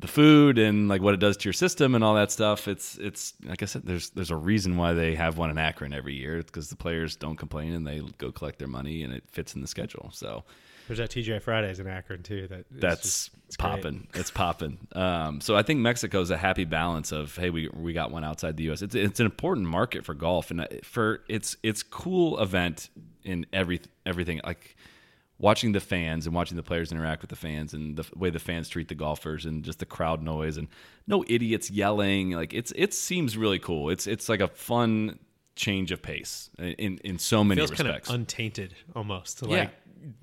[0.00, 2.68] the food and like what it does to your system and all that stuff.
[2.68, 5.92] It's it's like I said, there's there's a reason why they have one in Akron
[5.92, 6.42] every year.
[6.42, 9.62] Because the players don't complain and they go collect their money and it fits in
[9.62, 10.10] the schedule.
[10.12, 10.44] So
[10.86, 12.46] There's that TGI Fridays in Akron too.
[12.48, 13.70] That is that's just- it's great.
[13.70, 14.08] popping.
[14.14, 14.78] It's popping.
[14.92, 18.56] Um, so I think Mexico's a happy balance of hey, we we got one outside
[18.56, 18.82] the U.S.
[18.82, 22.90] It's it's an important market for golf and uh, for it's it's cool event
[23.22, 24.76] in every everything like
[25.38, 28.38] watching the fans and watching the players interact with the fans and the way the
[28.38, 30.66] fans treat the golfers and just the crowd noise and
[31.06, 33.90] no idiots yelling like it's it seems really cool.
[33.90, 35.18] It's it's like a fun
[35.54, 38.08] change of pace in in so many feels kind respects.
[38.08, 39.42] of untainted almost.
[39.42, 39.70] Like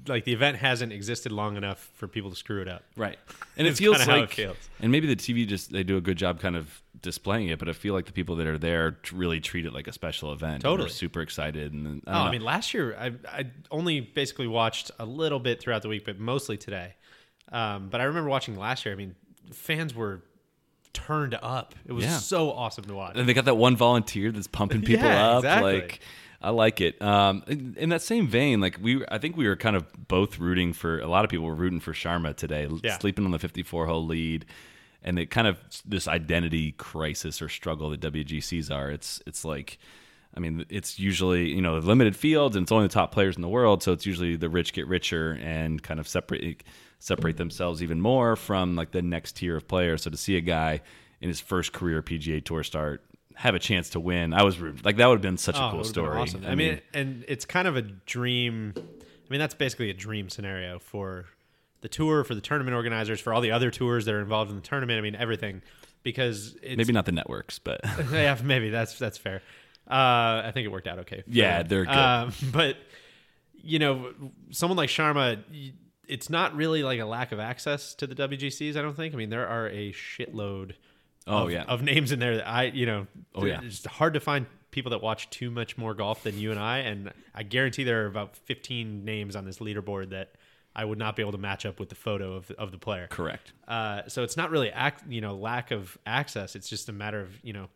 [0.07, 2.83] like the event hasn't existed long enough for people to screw it up.
[2.95, 3.17] Right.
[3.55, 4.57] And it feels how it like, feels.
[4.79, 7.69] and maybe the TV just they do a good job kind of displaying it, but
[7.69, 10.63] I feel like the people that are there really treat it like a special event.
[10.63, 10.87] Totally.
[10.87, 11.71] they're super excited.
[11.71, 12.31] And I, Oh, don't I know.
[12.31, 16.19] mean, last year I I only basically watched a little bit throughout the week, but
[16.19, 16.95] mostly today.
[17.51, 18.93] Um, but I remember watching last year.
[18.95, 19.15] I mean,
[19.51, 20.23] fans were
[20.93, 21.75] turned up.
[21.85, 22.17] It was Yeah.
[22.17, 23.13] so awesome to watch.
[23.15, 25.37] and they got that one volunteer that's pumping people Yeah, up.
[25.43, 25.73] exactly.
[25.81, 25.99] Like
[26.43, 27.01] I like it.
[27.01, 30.39] Um, in, in that same vein, like we, I think we were kind of both
[30.39, 30.99] rooting for.
[30.99, 32.97] A lot of people were rooting for Sharma today, Yeah.
[32.99, 34.45] sleeping on the 54 hole lead,
[35.01, 38.91] and it kind of this identity crisis or struggle that WGCs are.
[38.91, 39.79] It's it's like.
[40.35, 43.43] I mean, it's usually you know limited fields, and it's only the top players in
[43.43, 43.83] the world.
[43.83, 46.63] So it's usually the rich get richer and kind of separate
[46.97, 50.01] separate themselves even more from like the next tier of players.
[50.01, 50.81] So to see a guy
[51.21, 53.03] in his first career PGA Tour start
[53.35, 55.67] have a chance to win, I was rooting- like that would have been such Oh,
[55.67, 56.17] a cool story.
[56.17, 56.45] awesome.
[56.45, 58.73] I, mean, and it's kind of a dream.
[58.77, 58.81] I
[59.29, 61.25] mean, that's basically a dream scenario for
[61.81, 64.55] the tour, for the tournament organizers, for all the other tours that are involved in
[64.55, 64.97] the tournament.
[64.97, 65.61] I mean, everything.
[66.03, 67.79] Because it's, maybe not the networks, but
[68.11, 69.41] yeah, maybe that's that's fair.
[69.89, 71.23] Uh, I think it worked out okay.
[71.27, 71.67] Yeah, them.
[71.69, 71.95] they're good.
[71.95, 72.75] Um, but
[73.63, 74.13] you know,
[74.51, 75.41] someone like Sharma,
[76.05, 78.75] it's not really like a lack of access to the WGCs.
[78.75, 79.13] I don't think.
[79.13, 80.73] I mean, there are a shitload.
[81.27, 81.63] Oh, of, yeah.
[81.63, 83.61] of names in there that I, you know, Oh, yeah.
[83.63, 86.79] it's hard to find people that watch too much more golf than you and I,
[86.79, 90.31] and I guarantee there are about 15 names on this leaderboard that
[90.75, 92.79] I would not be able to match up with the photo of the, of the
[92.79, 93.07] player.
[93.07, 93.53] correct.
[93.67, 96.55] Uh, so it's not really ac- you know lack of access.
[96.55, 97.69] It's just a matter of you know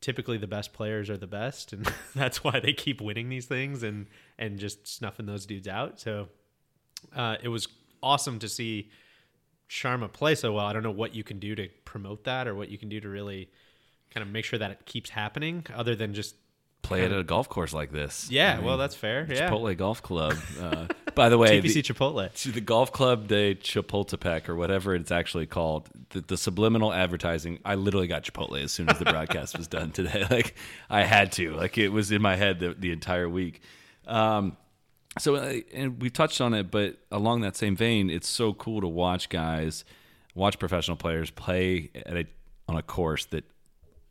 [0.00, 3.84] typically the best players are the best, and that's why they keep winning these things
[3.84, 4.06] and
[4.38, 6.00] and just snuffing those dudes out.
[6.00, 6.28] So
[7.14, 7.68] uh, it was
[8.02, 8.90] awesome to see
[9.68, 10.66] Sharma play so well.
[10.66, 13.00] I don't know what you can do to promote that or what you can do
[13.00, 13.48] to really
[14.10, 16.36] kind of make sure that it keeps happening, other than just
[16.82, 18.28] Play it at a golf course like this.
[18.30, 18.52] yeah.
[18.52, 19.26] I mean, well, that's fair.
[19.28, 20.34] Yeah, Chipotle Golf Club.
[20.60, 22.32] Uh, by the way, TPC the- Chipotle.
[22.42, 25.88] to the Golf Club de Chapultepec or whatever it's actually called.
[26.10, 27.58] The, the subliminal advertising.
[27.64, 30.26] I literally got Chipotle as soon as the broadcast was done today.
[30.30, 30.54] Like
[30.88, 31.54] I had to.
[31.54, 33.62] Like it was in my head the, the entire week.
[34.06, 34.56] Um,
[35.18, 38.80] so uh, and we touched on it, but along that same vein, it's so cool
[38.80, 39.84] to watch guys,
[40.34, 42.26] watch professional players play at a
[42.68, 43.44] on a course that,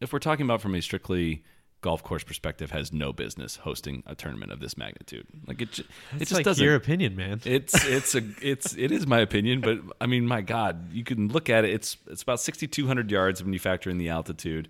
[0.02, 1.44] if we're talking about from a strictly
[1.82, 5.28] golf course perspective, has no business hosting a tournament of this magnitude.
[5.46, 6.64] Like it, it It's just like doesn't.
[6.64, 7.42] your opinion, man.
[7.46, 11.28] It's it's a it's it is my opinion, but I mean, my God, you can
[11.28, 11.72] look at it.
[11.74, 14.70] It's it's about sixty two hundred yards when you factor in the altitude,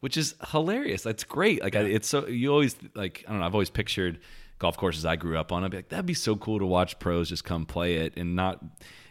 [0.00, 1.02] which is hilarious.
[1.02, 1.62] That's great.
[1.62, 3.46] Like I, it's so you always like I don't know.
[3.46, 4.18] I've always pictured
[4.58, 5.64] golf courses I grew up on.
[5.64, 8.34] I'd be like, that'd be so cool to watch pros just come play it and
[8.34, 8.64] not.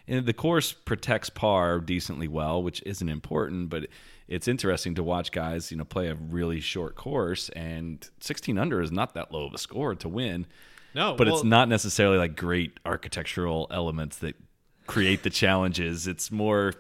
[0.08, 3.88] and the course protects par decently well, which isn't important, but
[4.28, 8.82] it's interesting to watch guys, you know, play a really short course and 16 under
[8.82, 10.48] is not that low of a score to win.
[10.96, 14.36] No, but well- it's not necessarily like great architectural elements that
[14.88, 16.08] create the challenges.
[16.08, 16.74] It's more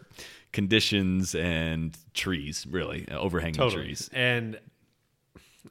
[0.51, 3.83] conditions and trees, really, overhanging totally.
[3.83, 4.09] trees.
[4.13, 4.57] And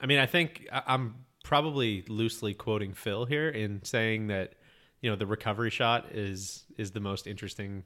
[0.00, 4.54] I mean, I think I'm probably loosely quoting Phil here in saying that
[5.00, 7.84] you know the recovery shot is is the most interesting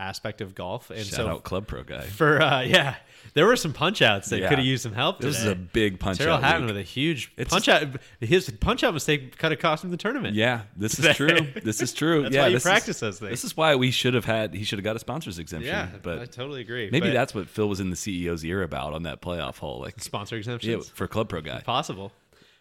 [0.00, 0.90] aspect of golf.
[0.90, 2.02] And Shout so out Club Pro guy.
[2.02, 2.94] for uh, yeah,
[3.34, 4.48] there were some punch outs that Yeah.
[4.48, 5.18] could have used some help.
[5.18, 6.74] This is a big punch Tyrrell out Hatton week.
[6.74, 7.82] with a huge It's punch out.
[8.20, 10.36] His punch out mistake kind of cost him the tournament.
[10.36, 11.40] Yeah, this is true.
[11.64, 12.22] This is true.
[12.30, 13.30] That's yeah, why you practice is, those things.
[13.30, 14.54] This is why we should have had.
[14.54, 15.66] He should have got a sponsors exemption.
[15.68, 16.90] yeah, but I totally agree.
[16.92, 19.80] maybe that's what Phil was in the CEO's ear about on that playoff hole.
[19.80, 20.90] Like, sponsor yeah, exemptions.
[20.90, 21.60] for Club Pro guy.
[21.62, 22.12] possible.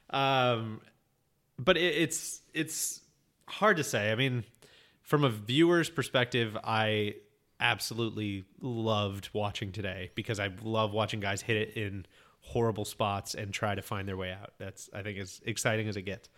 [0.09, 0.81] Um,
[1.59, 3.01] but it, it's it's
[3.47, 4.11] hard to say.
[4.11, 4.43] I mean,
[5.01, 7.15] from a viewer's perspective, I
[7.59, 12.05] absolutely loved watching today because I love watching guys hit it in
[12.41, 14.53] horrible spots and try to find their way out.
[14.57, 16.29] That's I think as exciting as it gets.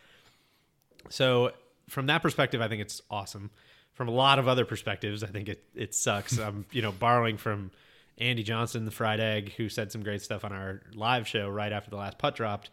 [1.09, 1.51] So
[1.87, 3.51] from that perspective, I think it's awesome.
[3.93, 6.39] From a lot of other perspectives, I think it it sucks.
[6.39, 7.71] I'm you know borrowing from
[8.17, 11.71] Andy Johnson, the fried egg, who said some great stuff on our live show right
[11.71, 12.69] after the last putt dropped,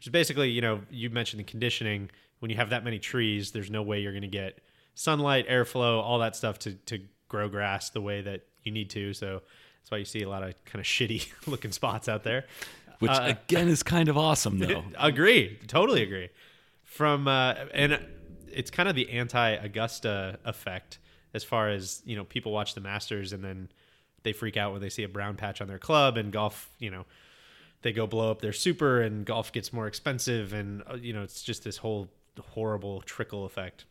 [0.00, 2.10] which is basically you know you mentioned the conditioning.
[2.38, 4.60] When you have that many trees, there's no way you're going to get
[4.94, 9.12] sunlight, airflow, all that stuff to to grow grass the way that you need to.
[9.12, 9.42] So
[9.82, 12.46] that's why you see a lot of kind of shitty looking spots out there.
[13.00, 14.84] Which Uh, again is kind of awesome, though.
[14.98, 16.30] agree totally agree
[16.84, 18.00] from uh and
[18.50, 20.98] it's kind of the anti-augusta effect
[21.34, 23.68] as far as you know people watch the masters and then
[24.22, 26.90] they freak out when they see a brown patch on their club and golf you
[26.90, 27.04] know
[27.82, 31.22] they go blow up their super and golf gets more expensive and uh, you know
[31.22, 33.84] it's just this whole horrible trickle effect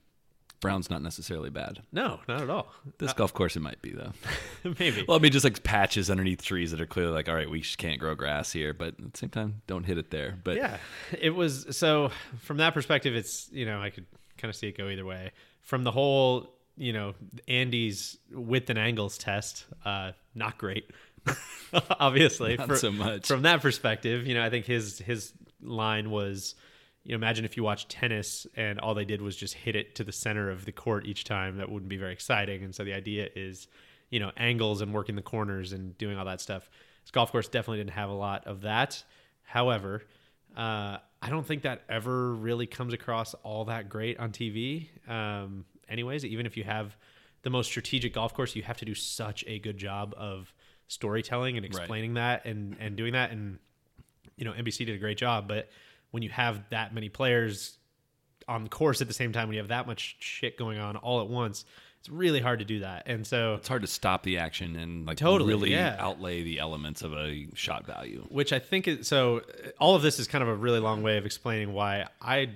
[0.62, 1.84] Brown's not necessarily bad.
[1.94, 4.12] no not at all This golf course, it might be though.
[4.80, 7.50] maybe Well, I mean, just like patches underneath trees that are clearly like, all right,
[7.50, 10.38] we just can't grow grass here, but at the same time, don't hit it there.
[10.44, 10.78] But yeah
[11.18, 14.06] it was so from that perspective it's you know i could
[14.38, 17.14] kind of see it go either way from the whole you know
[17.48, 20.90] andy's width and angles test uh not great
[22.00, 23.28] obviously Not For- so much.
[23.28, 26.56] from that perspective you know i think his his line was
[27.04, 29.96] you know imagine if you watched tennis and all they did was just hit it
[29.96, 32.84] to the center of the court each time that wouldn't be very exciting and so
[32.84, 33.68] the idea is
[34.10, 36.70] you know angles and working the corners and doing all that stuff
[37.04, 39.04] this golf course definitely didn't have a lot of that
[39.44, 40.04] however
[40.58, 44.88] uh, I don't think that ever really comes across all that great on TV.
[45.08, 46.98] Um, anyways, even if you have
[47.44, 50.54] the most strategic golf course, you have to do such a good job of
[50.90, 53.32] storytelling and explaining that and and doing that.
[53.32, 53.60] And
[54.36, 55.48] you know, NBC did a great job.
[55.48, 55.70] But
[56.12, 57.78] when you have that many players
[58.48, 60.98] on the course at the same time, when you have that much shit going on
[60.98, 61.64] all at once,
[62.00, 63.04] it's really hard to do that.
[63.06, 65.96] And so it's hard to stop the action and like Totally, really yeah.
[66.00, 68.26] outlay the elements of a shot value.
[68.30, 69.42] which I think is so.
[69.80, 72.52] All of this is kind of a really long way of explaining why I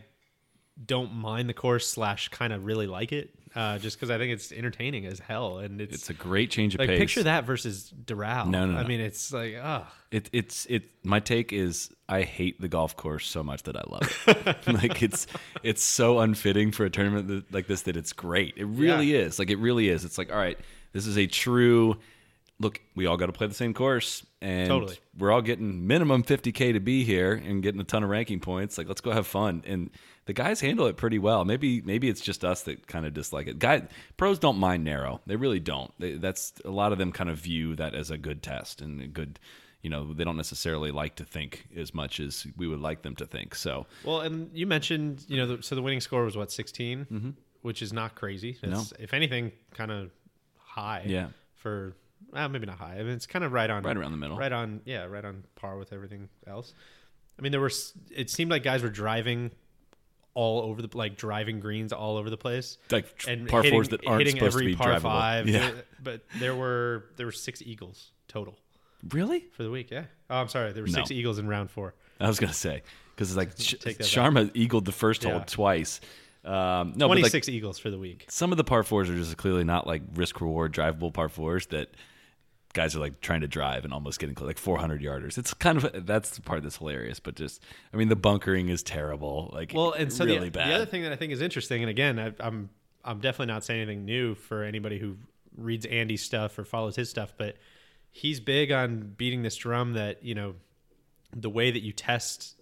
[0.84, 4.34] don't mind the course slash kind of really like it, uh, just because I think
[4.34, 7.00] it's entertaining as hell, and it's, It's a great change of like pace.
[7.00, 8.48] picture that versus Doral.
[8.48, 8.80] No, no, no.
[8.80, 10.84] I mean it's like oh It, it's it.
[11.04, 14.68] My take is I hate the golf course so much that I love it.
[14.74, 15.28] like it's
[15.64, 18.54] it's so unfitting for a tournament that, like this that it's great.
[18.58, 19.20] It really Yeah.
[19.20, 19.40] is.
[19.40, 20.04] Like it really is.
[20.06, 20.58] It's like all right,
[20.94, 21.98] this is a true.
[22.60, 24.96] Look, we all got to play the same course, and Totally.
[25.18, 28.78] we're all getting minimum 50k to be here and getting a ton of ranking points.
[28.78, 29.64] Like let's go have fun.
[29.66, 29.90] And
[30.26, 31.46] the guys handle it pretty well.
[31.46, 33.60] Maybe maybe it's just us that kind of dislike it.
[33.60, 33.84] Guy
[34.18, 35.22] pros don't mind narrow.
[35.26, 35.92] They really don't.
[36.00, 39.02] They, that's a lot of them kind of view that as a good test and
[39.02, 39.40] a good
[39.82, 43.16] you know they don't necessarily like to think as much as we would like them
[43.18, 44.22] to think so well.
[44.22, 47.30] And you mentioned you know the, so the winning score was what 16 mm-hmm.
[47.62, 48.58] which is not crazy.
[48.64, 50.12] It's, If anything, kind of
[50.58, 51.04] high.
[51.06, 51.28] Yeah.
[51.56, 51.96] For
[52.32, 52.96] well, maybe not high.
[52.96, 54.38] I mean, it's kind of right on Right around the middle.
[54.38, 56.74] Right on yeah, right on par with everything else.
[57.38, 57.72] I mean, there were
[58.10, 59.52] it seemed like guys were driving
[60.36, 62.78] all over the like driving greens all over the place.
[62.92, 65.02] Like tr- and par hitting, fours that aren't hitting supposed to every be par drivable.
[65.02, 65.48] five.
[65.50, 65.72] Yeah.
[66.04, 68.58] But there were there were six eagles total
[69.10, 69.92] really for the week.
[69.92, 70.06] Yeah.
[70.30, 70.72] Oh, I'm sorry.
[70.74, 71.16] There were six No.
[71.16, 71.94] eagles in round four.
[72.20, 72.82] i was gonna say
[73.16, 74.08] because it's like Sh- Take that back.
[74.08, 75.44] sharma eagled the first hole Yeah.
[75.46, 76.00] twice
[76.46, 78.26] um no but Twenty like six eagles for the week.
[78.30, 81.68] some of the par fours are just clearly not like risk reward drivable par fours
[81.68, 81.90] that
[82.74, 85.38] guys are like trying to drive and almost getting close, like 400 yarders.
[85.38, 88.84] It's kind of that's the part that's hilarious, but just I mean the bunkering is
[88.84, 89.50] terrible.
[89.54, 90.70] Like Well, and so really the, bad.
[90.70, 92.70] the other thing that I think is interesting, and again, I, I'm
[93.06, 95.18] I'm definitely not saying anything new for anybody who
[95.56, 97.58] reads Andy's stuff or follows his stuff, but
[98.12, 100.56] he's big on beating this drum that you know
[101.36, 102.56] the way that you test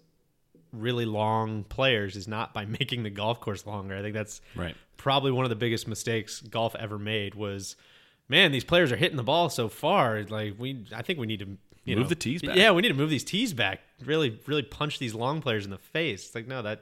[0.72, 3.96] really long players is not by making the golf course longer.
[3.96, 4.74] I think that's Right.
[4.96, 7.76] probably one of the biggest mistakes golf ever made was,
[8.32, 10.22] man, these players are hitting the ball so far.
[10.22, 12.56] Like we, I think we need to you Move know, the tees back.
[12.56, 13.80] Yeah, we need to move these tees back.
[14.04, 16.26] Really, really punch these long players in the face.
[16.26, 16.80] It's like no, that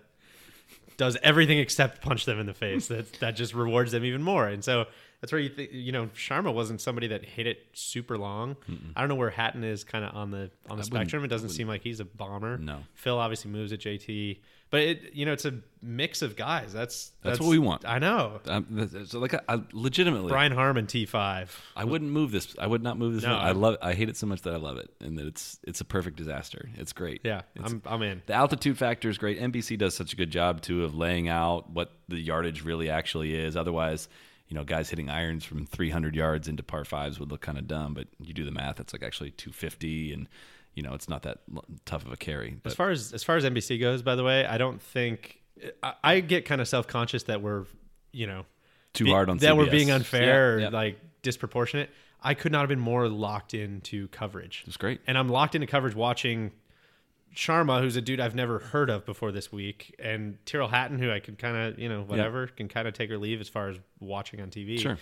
[0.96, 2.88] does everything except punch them in the face.
[2.88, 4.46] that that just rewards them even more.
[4.46, 4.86] And so
[5.20, 8.56] that's where you think you know Sharma wasn't somebody that hit it super long.
[8.96, 11.24] I don't know where Hatton is kind of on the on the spectrum.
[11.24, 12.56] It doesn't seem like he's a bomber.
[12.58, 12.78] No.
[12.94, 14.38] Phil obviously moves at JT,
[14.70, 16.72] but it you know it's a mix of guys.
[16.72, 17.84] That's That's what we want.
[17.86, 18.40] I know.
[18.46, 21.54] Um, so like I, I legitimately, Brian Harman T five.
[21.76, 22.54] I wouldn't move this.
[22.58, 23.24] I would not move this.
[23.24, 23.34] No.
[23.36, 23.76] I love.
[23.82, 26.16] I hate it so much that I love it, and that it's it's a perfect
[26.16, 26.70] disaster.
[26.76, 27.20] It's great.
[27.24, 28.22] Yeah, It's- I'm I'm in.
[28.24, 29.38] The altitude factor is great.
[29.38, 33.34] NBC does such a good job too of laying out what the yardage really actually
[33.34, 33.56] is.
[33.56, 34.08] Otherwise,
[34.50, 37.66] you know, guys hitting irons from 300 yards into par fives would look kind of
[37.66, 37.94] dumb.
[37.94, 40.28] But you do the math; it's like actually 250, and
[40.74, 41.38] you know, it's not that
[41.86, 42.58] tough of a carry.
[42.64, 45.40] As far as as far as NBC goes, by the way, I don't think
[45.82, 47.64] I, I get kind of self conscious that we're
[48.12, 48.44] you know
[48.92, 51.90] too be- hard on that we're being unfair Yeah, or like disproportionate.
[52.22, 54.64] I could not have been more locked into coverage.
[54.66, 55.00] It's great.
[55.06, 56.50] and I'm locked into coverage watching
[57.34, 61.10] Sharma, who's a dude I've never heard of before this week, and Tyrrell Hatton, who
[61.10, 63.68] I can kind of you know whatever can kind of take or leave as far
[63.68, 64.78] as watching on TV.
[64.80, 64.98] Sure.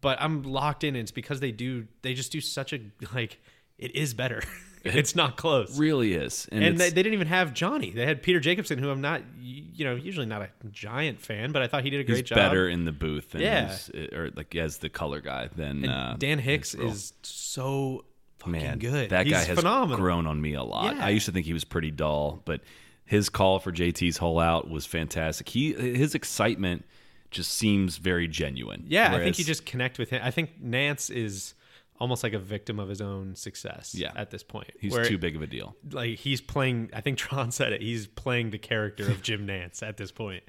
[0.00, 0.94] but I'm locked in.
[0.96, 2.80] And it's because they do they just do such a
[3.14, 3.38] like
[3.78, 4.42] it is better.
[4.84, 5.78] it's not close.
[5.78, 7.90] really is, and, and they, they didn't even have Johnny.
[7.90, 11.62] They had Peter Jacobsen, who I'm not, you know, usually not a giant fan, but
[11.62, 12.36] I thought he did a great he's job.
[12.36, 13.66] better in the booth than Yeah.
[13.66, 18.04] he's- or like as the color guy than uh, Dan Hicks is so
[18.38, 19.10] fucking man good.
[19.10, 19.98] That He's guy has phenomenal.
[19.98, 20.96] grown on me a lot.
[20.96, 21.04] Yeah.
[21.04, 22.60] I used to think he was pretty dull, but
[23.04, 25.48] his call for JT's hole out was fantastic.
[25.48, 26.84] He his excitement
[27.30, 28.84] just seems very genuine.
[28.86, 30.20] Yeah, I think you just connect with him.
[30.24, 31.54] I think Nantz is
[32.00, 33.92] almost like a victim of his own success.
[33.94, 34.12] Yeah.
[34.14, 35.74] at this point, he's too big of a deal.
[35.90, 36.90] Like he's playing.
[36.94, 37.82] I think Tron said it.
[37.82, 40.42] He's playing the character of Jim Nantz at this point,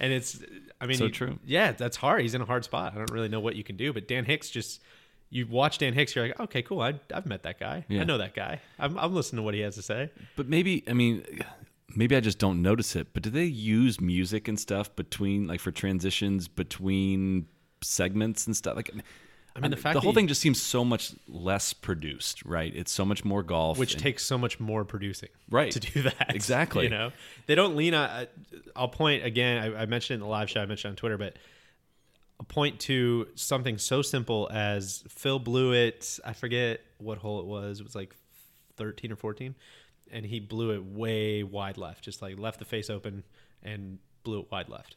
[0.00, 0.40] and it's.
[0.80, 1.38] I mean, So you- true.
[1.46, 2.20] Yeah, that's hard.
[2.22, 2.92] He's in a hard spot.
[2.94, 4.82] I don't really know what you can do, but Dan Hicks just.
[5.30, 6.80] You watch Dan Hicks, you're like, okay, cool.
[6.80, 7.84] I, I've met that guy.
[7.88, 8.02] Yeah.
[8.02, 8.60] I know that guy.
[8.78, 10.10] I'm, I'm listening to what he has to say.
[10.36, 11.24] But maybe I mean
[11.94, 15.60] maybe I just don't notice it, but do they use music and stuff between like
[15.60, 17.46] for transitions between
[17.82, 18.76] segments and stuff?
[18.76, 18.90] Like
[19.54, 22.70] I mean, the fact the whole you- thing just seems so much less produced, right?
[22.76, 25.72] It's so much more golf, which and- takes so much more producing Right.
[25.72, 26.84] to do that Exactly.
[26.84, 27.10] you know
[27.46, 28.26] they don't lean on
[28.76, 31.16] i'll point again I, I mentioned it in the live show i mentioned on twitter
[31.16, 31.36] but
[32.44, 37.80] point to something so simple as phil blew it i forget what hole it was
[37.80, 38.14] it was like
[38.76, 39.54] 13 or 14
[40.12, 43.24] and he blew it way wide left just like left the face open
[43.62, 44.96] and blew it wide left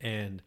[0.00, 0.42] and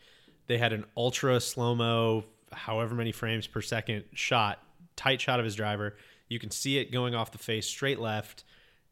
[0.47, 4.59] they had an ultra slow mo, however many frames per second shot,
[4.95, 5.95] tight shot of his driver.
[6.29, 8.43] You can see it going off the face straight left,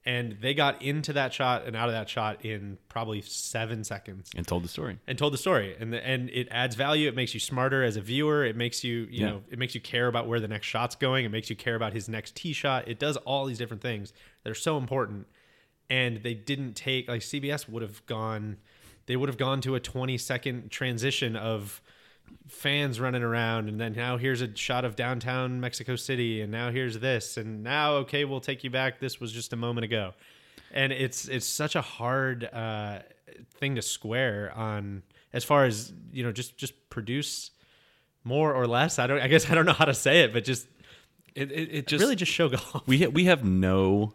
[0.06, 4.30] and they got into that shot and out of that shot in probably seven seconds.
[4.36, 5.00] And told the story.
[5.08, 5.76] and told the story.
[5.80, 7.08] And the, and it adds value.
[7.10, 8.46] It makes you smarter as a viewer.
[8.46, 9.26] It makes you you Yeah.
[9.32, 11.26] know it makes you care about where the next shot's going.
[11.26, 12.88] It makes you care about his next tee shot.
[12.88, 15.28] It does all these different things that are so important.
[15.90, 18.58] And they didn't take like CBS would have gone
[19.08, 21.80] they would have gone to a 20 second transition of
[22.48, 26.70] fans running around and then now here's a shot of downtown Mexico City and now
[26.72, 29.00] here's this and now okay we'll take you back.
[29.00, 30.14] This was just a moment ago.
[30.72, 33.00] And it's it's such a hard uh,
[33.56, 35.04] thing to square on
[35.34, 37.52] as far as you know just just produce
[38.24, 39.00] more or less.
[39.00, 40.68] I don't I guess I don't know how to say it but just
[41.34, 44.14] It, it, it just really just show golf we ha- we have no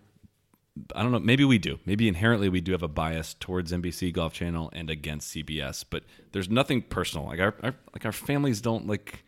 [0.94, 1.78] I don't know maybe we do.
[1.86, 6.04] Maybe inherently we do have a bias towards NBC Golf Channel and against CBS but
[6.32, 7.26] there's nothing personal.
[7.26, 9.24] Like our, our like our families don't like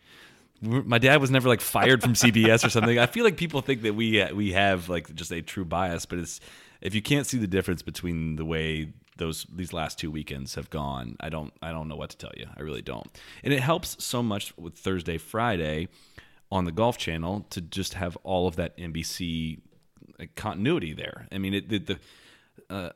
[0.61, 2.97] my dad was never like fired from CBS or something.
[2.97, 6.05] I feel like people think that we uh, we have like just a true bias
[6.05, 6.39] but it's
[6.81, 10.69] if you can't see the difference between the way those these last two weekends have
[10.69, 12.47] gone I don't I don't know what to tell you.
[12.55, 13.07] I really don't.
[13.43, 15.87] And it helps so much with Thursday Friday
[16.53, 19.59] on the Golf Channel to just have all of that NBC
[20.27, 21.27] continuity there.
[21.31, 21.99] I mean, it the, the
[22.69, 22.89] uh,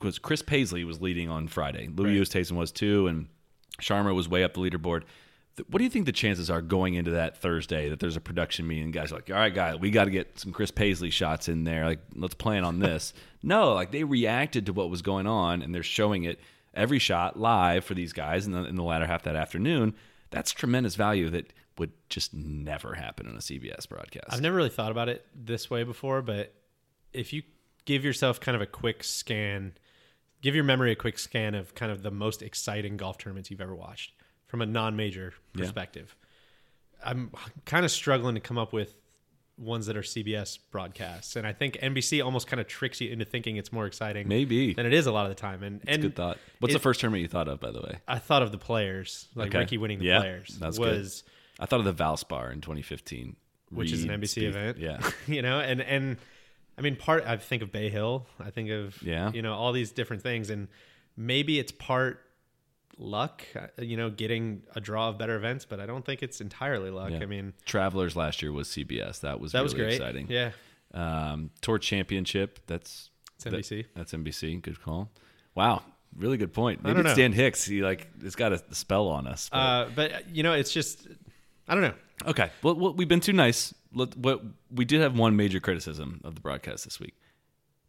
[0.00, 1.88] was Chris Paisley was leading on Friday.
[1.94, 3.28] Louis Oosthuizen was too, and
[3.80, 5.02] Sharma was way up the leaderboard.
[5.68, 8.66] What do you think the chances are going into that Thursday that there's a production
[8.66, 8.84] meeting?
[8.84, 11.46] and Guys are like, all right, guys, we got to get some Chris Paisley shots
[11.46, 11.84] in there.
[11.84, 13.12] Like, let's plan on this.
[13.42, 16.40] no, like they reacted to what was going on, and they're showing it
[16.74, 19.94] every shot live for these guys in the, in the latter half that afternoon.
[20.30, 24.26] That's tremendous value that would just never happen in a CBS broadcast.
[24.30, 26.54] I've never really thought about it this way before, but
[27.12, 27.42] if you
[27.84, 29.72] give yourself kind of a quick scan,
[30.40, 33.60] give your memory a quick scan of kind of the most exciting golf tournaments you've
[33.60, 34.12] ever watched
[34.46, 36.14] from a non-major perspective.
[37.04, 37.32] I'm
[37.64, 38.94] kind of struggling to come up with
[39.58, 43.24] ones that are CBS broadcasts, and I think NBC almost kind of tricks you into
[43.24, 44.72] thinking it's more exciting, Maybe.
[44.72, 45.62] than it is a lot of the time.
[45.62, 46.38] And and Good thought.
[46.60, 47.98] What's it- the first tournament you thought of, by the way?
[48.08, 49.58] I thought of the players, like Okay.
[49.58, 50.96] Rickie winning the Yeah, players, that's good.
[50.98, 51.24] was
[51.58, 53.36] I thought of the Valspar in 2015,
[53.70, 54.48] which is an NBC Spieth.
[54.48, 54.78] event.
[54.78, 56.16] Yeah, you know, and and
[56.78, 59.30] I mean, part I think of Bay Hill, I think of Yeah.
[59.32, 60.68] you know, all these different things, and
[61.16, 62.20] maybe it's part
[62.98, 66.40] luck, uh, you know, getting a draw of better events, but I don't think it's
[66.40, 67.10] entirely luck.
[67.10, 67.20] Yeah.
[67.20, 69.20] I mean, Travelers last year was CBS.
[69.20, 69.92] That was that really was great.
[69.94, 70.26] exciting.
[70.28, 70.52] Yeah,
[70.94, 72.60] Um, Tour Championship.
[72.66, 73.82] That's It's NBC.
[73.82, 74.56] that- that's NBC.
[74.62, 75.10] Good call.
[75.54, 75.82] Wow,
[76.16, 76.82] really good point.
[76.84, 77.14] Maybe it's.
[77.16, 77.64] Dan Hicks.
[77.64, 79.48] He like it's got a spell on us.
[79.50, 81.06] but- uh, but you know, it's just
[81.68, 81.94] I don't know.
[82.26, 83.72] okay, well, well, we've been too nice.
[83.94, 87.14] Let, what we did have one major criticism of the broadcast this week: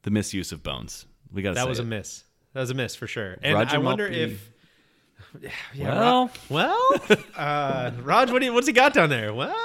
[0.03, 1.05] the misuse of bones.
[1.31, 2.23] We got That was a miss.
[2.53, 3.37] That was a miss for sure.
[3.41, 4.49] And Roger I wonder if.
[5.73, 9.33] Yeah, Well, Ro- well, uh, Raj, what do you, what's he got down there?
[9.33, 9.55] Well,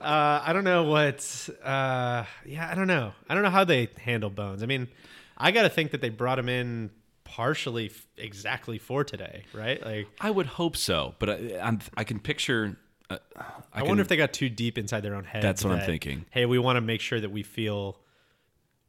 [0.00, 1.48] uh, I don't know what.
[1.62, 3.12] Uh, yeah, I don't know.
[3.28, 4.62] I don't know how they handle Bones.
[4.62, 4.88] I mean,
[5.36, 6.90] I got to think that they brought him in
[7.24, 9.82] partially f- exactly for today, right?
[9.84, 12.76] Like, I would hope so, but I, I'm I can picture.
[13.10, 15.42] Uh, I, I, can, wonder if they got too deep inside their own head.
[15.42, 16.24] That's what I'm thinking.
[16.30, 17.98] Hey, we want to make sure that we feel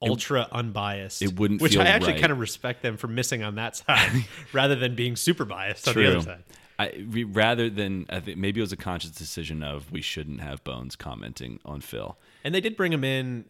[0.02, 1.22] ultra unbiased.
[1.22, 2.22] it wouldn't which I actually right.
[2.22, 5.96] kind of respect them for missing on that side, rather than being super biased on
[5.96, 6.44] the other side.
[6.80, 10.42] I, re- rather than I think maybe it was a conscious decision of we shouldn't
[10.42, 13.46] have Bones commenting on Phil And they did bring him in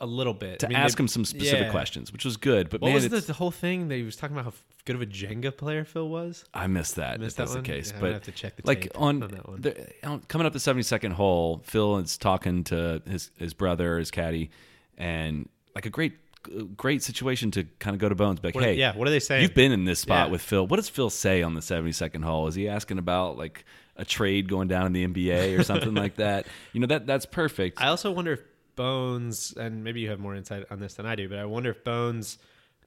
[0.00, 1.70] a little bit to I mean, ask they- him some specific yeah.
[1.70, 2.68] questions, which was good.
[2.68, 4.46] But What man, was the, the whole thing that he was talking about?
[4.52, 6.44] How good of a Jenga player Phil was.
[6.52, 7.20] I missed that.
[7.20, 9.22] Missed if that's that the case, Yeah, but gonna have to check the like on,
[9.22, 9.60] on that one.
[9.62, 13.98] The, on coming up the seventy second hole, Phil is talking to his his brother,
[13.98, 14.50] his caddy,
[14.98, 16.14] and like a great
[16.76, 18.40] great situation to kind of go to Bones.
[18.44, 19.42] Like, What- hey, yeah, what are they saying?
[19.42, 20.32] You've been in this spot Yeah.
[20.32, 20.66] with Phil.
[20.66, 22.46] What does Phil say on the seventy second hole?
[22.48, 23.64] Is he asking about like
[23.96, 26.46] a trade going down in the NBA or something like that?
[26.74, 27.80] You know that that's perfect.
[27.80, 28.40] I also wonder if
[28.76, 31.70] Bones, and maybe you have more insight on this than I do, but I wonder
[31.70, 32.38] if Bones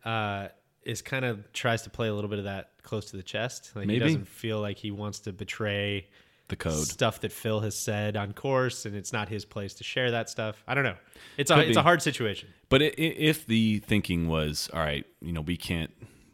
[0.05, 0.47] uh,
[0.83, 3.71] is kind of tries to play a little bit of that close to the chest.
[3.75, 3.93] Like Maybe.
[3.95, 6.07] he doesn't feel like he wants to betray
[6.49, 6.87] the code.
[6.87, 10.29] stuff that Phil has said on course, and it's not his place to share that
[10.29, 10.63] stuff.
[10.67, 10.95] I don't know.
[11.37, 12.49] It's a Could it's a hard situation.
[12.69, 15.91] But i- i- if the thinking was, all right, you know, we can't.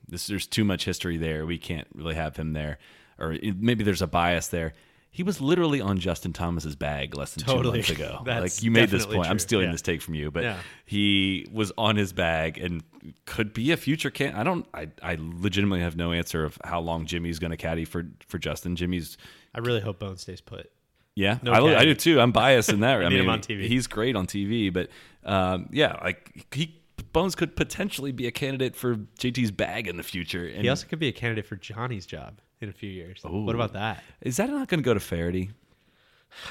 [0.08, 1.46] This there's too much history there.
[1.48, 2.78] We can't really have him there,
[3.18, 4.74] or it- maybe there's a bias there.
[5.16, 7.84] He was literally on Justin Thomas's bag less than Totally.
[7.84, 8.24] two months ago.
[8.42, 9.30] Like you made this point.
[9.30, 9.72] I'm stealing Yeah.
[9.74, 10.58] this take from you, but Yeah.
[10.86, 12.84] he was on his bag and
[13.26, 14.34] could be a future can.
[14.36, 14.66] I don't.
[14.74, 18.40] I I legitimately have no answer of how long Jimmy's going to caddy for for
[18.40, 18.76] Justin.
[18.76, 19.18] Jimmy's
[19.54, 20.72] I really hope Bones stays put.
[21.16, 22.20] yeah, No I, I do too.
[22.20, 23.00] I'm biased in that.
[23.06, 23.68] I mean, him on TV.
[23.68, 24.90] he's great on TV, but
[25.24, 30.04] um, yeah, like he Bones could potentially be a candidate for JT's bag in the
[30.04, 30.48] future.
[30.48, 33.20] And He also could be a candidate for Johnny's job in a few years.
[33.24, 34.04] What about that?
[34.22, 35.52] is that not going to go to Feherty?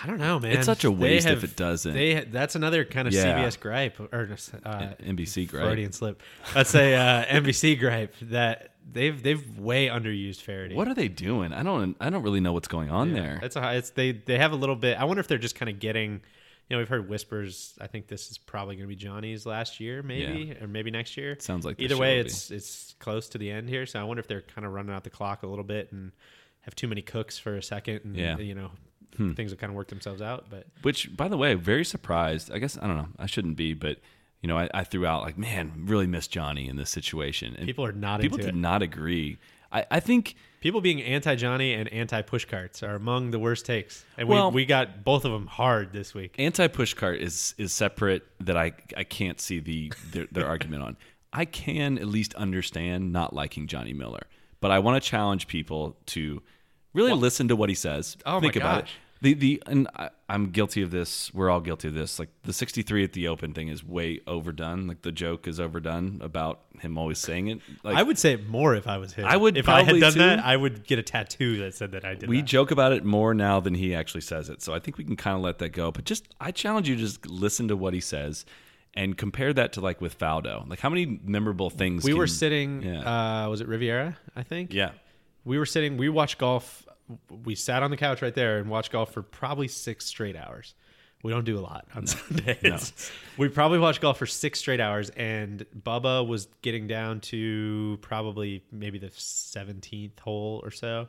[0.03, 0.53] I don't know, man.
[0.53, 1.93] It's such a waste if it doesn't.
[1.93, 3.43] They that's another kind of Yeah.
[3.45, 4.29] CBS gripe or
[4.65, 5.65] uh, NBC gripe.
[5.65, 6.23] Freudian slip.
[6.55, 10.75] Let's say uh, NBC gripe that they've they've way underused Feherty.
[10.75, 11.53] What are they doing?
[11.53, 11.97] I don't.
[12.01, 13.41] I don't really know what's going on there.
[13.43, 14.99] It's a it's they they have a little bit.
[14.99, 16.21] I wonder if they're just kind of getting.
[16.69, 17.75] You know, we've heard whispers.
[17.81, 21.17] I think this is probably going to be Johnny's last year, maybe, or maybe next
[21.17, 21.37] year.
[21.39, 22.29] Sounds like either way, will be.
[22.31, 23.85] it's it's close to the end here.
[23.85, 26.13] So I wonder if they're kind of running out the clock a little bit and
[26.63, 28.37] have too many cooks for a second, and Yeah.
[28.37, 28.43] Hmm.
[28.43, 28.71] you know,
[29.35, 30.47] things have kind of worked themselves out.
[30.49, 32.51] But Which, by the way, very surprised.
[32.51, 33.09] I guess I don't know.
[33.19, 33.99] I shouldn't be, but
[34.41, 37.55] you know, I, I threw out like, man, really miss Johnny in this situation.
[37.57, 38.55] And People are not People did it.
[38.55, 39.39] not agree.
[39.73, 43.67] I, I think People being anti Johnny and anti push carts are among the worst
[43.67, 46.37] takes, and Well- we we got both of them hard this week.
[46.39, 50.85] anti push cart is is separate that I I can't see the their, their argument
[50.85, 50.97] on.
[51.33, 54.23] I can at least understand not liking Johnny Miller,
[54.61, 56.43] but I want to challenge people to
[56.95, 58.17] really listen to what he says.
[58.25, 58.91] Oh my think about it.
[59.23, 61.33] The the and I, I'm guilty of this.
[61.33, 62.19] We're all guilty of this.
[62.19, 64.89] Like the 63 at the Open thing is way overdone.
[64.89, 67.61] Like the joke is overdone about him always saying it.
[67.85, 69.25] Like I would say it more if I was him.
[69.25, 70.19] I would if I had done too.
[70.19, 70.41] that.
[70.45, 72.29] I would get a tattoo that said that I did.
[72.29, 72.47] we that.
[72.47, 74.61] joke about it more now than he actually says it.
[74.61, 75.93] So I think we can kind of let that go.
[75.93, 78.45] But just I challenge you to just listen to what he says
[78.95, 80.69] and compare that to like with Faldo.
[80.69, 82.83] Like how many memorable things we can- were sitting.
[82.83, 83.45] Yeah.
[83.45, 84.19] Uh, was it Riviera?
[84.35, 84.75] I think.
[84.75, 84.91] yeah.
[85.45, 85.97] We were sitting.
[85.97, 86.87] We watched golf.
[87.45, 90.75] We sat on the couch right there and watched golf for probably six straight hours.
[91.23, 93.11] We don't do a lot on Sundays.
[93.39, 98.63] We probably watched golf for six straight hours, and Bubba was getting down to probably
[98.71, 101.09] maybe the seventeenth hole or so.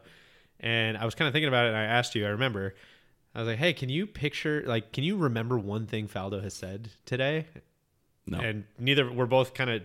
[0.60, 2.26] And I was kind of thinking about it, and I asked you.
[2.26, 2.76] I remember.
[3.36, 4.64] I was like, "Hey, can you picture?
[4.66, 7.48] Like, can you remember one thing Faldo has said today?"
[8.26, 8.40] No.
[8.40, 9.82] and neither we're both kind of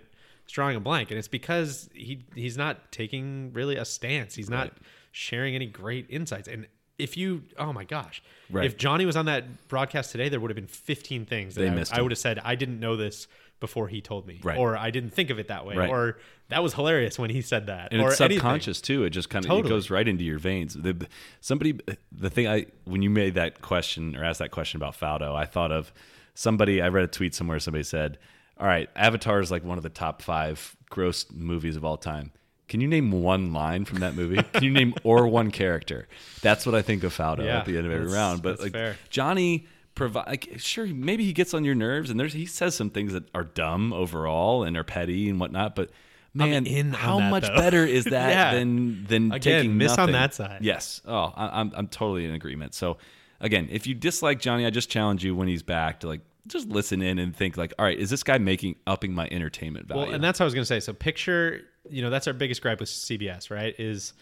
[0.47, 4.69] drawing a blank and it's because he he's not taking really a stance he's not
[4.69, 4.73] Right.
[5.13, 6.67] Sharing any great insights and
[6.99, 8.65] if you, oh my gosh, Right.
[8.67, 11.69] if Johnny was on that broadcast today, there would have been 15 things that They
[11.69, 13.29] I, missed I would have said I didn't know this
[13.61, 14.59] before he told me, Right.
[14.59, 15.89] or I didn't think of it that way, Right.
[15.91, 18.39] or that was hilarious when he said that, and or it's anything.
[18.41, 19.05] subconscious too.
[19.05, 19.71] It just kind of it Totally.
[19.71, 20.75] goes right into your veins.
[20.75, 21.07] The,
[21.41, 21.79] somebody,
[22.11, 25.45] the thing I when you made that question or asked that question about Faldo, I
[25.45, 25.93] thought of
[26.35, 26.83] somebody.
[26.83, 27.59] I read a tweet somewhere.
[27.61, 28.19] Somebody said,
[28.59, 32.33] "All right, Avatar is like one of the top five gross movies of all time."
[32.69, 34.43] Can you name one line from that movie?
[34.53, 36.07] Can you name or one character?
[36.43, 38.43] That's what I think of Faldo Yeah, at the end of every round.
[38.43, 38.97] But like fair.
[39.11, 42.89] Johnny provide like sure maybe he gets on your nerves and there's he says some
[42.89, 45.91] things that are dumb overall and are petty and whatnot but
[46.35, 47.57] man in how that, much though.
[47.57, 48.55] better is that Yeah.
[48.55, 50.59] than than Again, taking miss on that side.
[50.61, 52.99] yes oh I, I'm, I'm totally in agreement so
[53.41, 56.69] again if you dislike johnny i just challenge you when he's back to like just
[56.69, 60.07] listen in and think like all right is this guy making upping my entertainment value
[60.07, 60.81] Well, and that's what I was going to say.
[60.81, 63.75] So picture, you know, that's our biggest gripe with CBS, right?
[63.79, 64.13] Is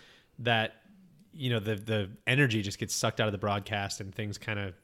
[0.41, 0.75] that
[1.33, 4.59] you know the the energy just gets sucked out of the broadcast and things kind
[4.59, 4.75] of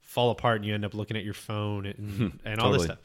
[0.00, 2.84] fall apart, and you end up looking at your phone and hmm, and all this
[2.84, 2.98] stuff.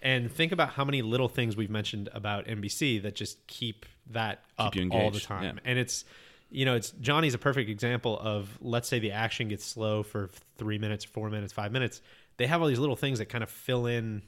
[0.00, 4.44] And think about how many little things we've mentioned about NBC that just keep that
[4.56, 5.42] up all the time.
[5.42, 5.52] yeah.
[5.64, 6.04] And it's
[6.50, 10.30] you know, it's Johnny's a perfect example of let's say the action gets slow for
[10.56, 12.00] three minutes, four minutes, five minutes.
[12.38, 14.22] They have all these little things that kind of fill in.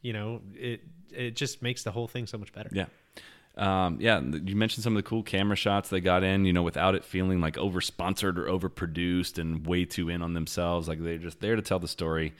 [0.00, 0.80] You know, it
[1.12, 2.70] it just makes the whole thing so much better.
[2.72, 2.86] Yeah.
[3.56, 6.62] Um, yeah, you mentioned some of the cool camera shots they got in, you know,
[6.62, 10.88] without it feeling like over sponsored or overproduced and way too in on themselves.
[10.88, 12.34] Like they're just there to tell the story.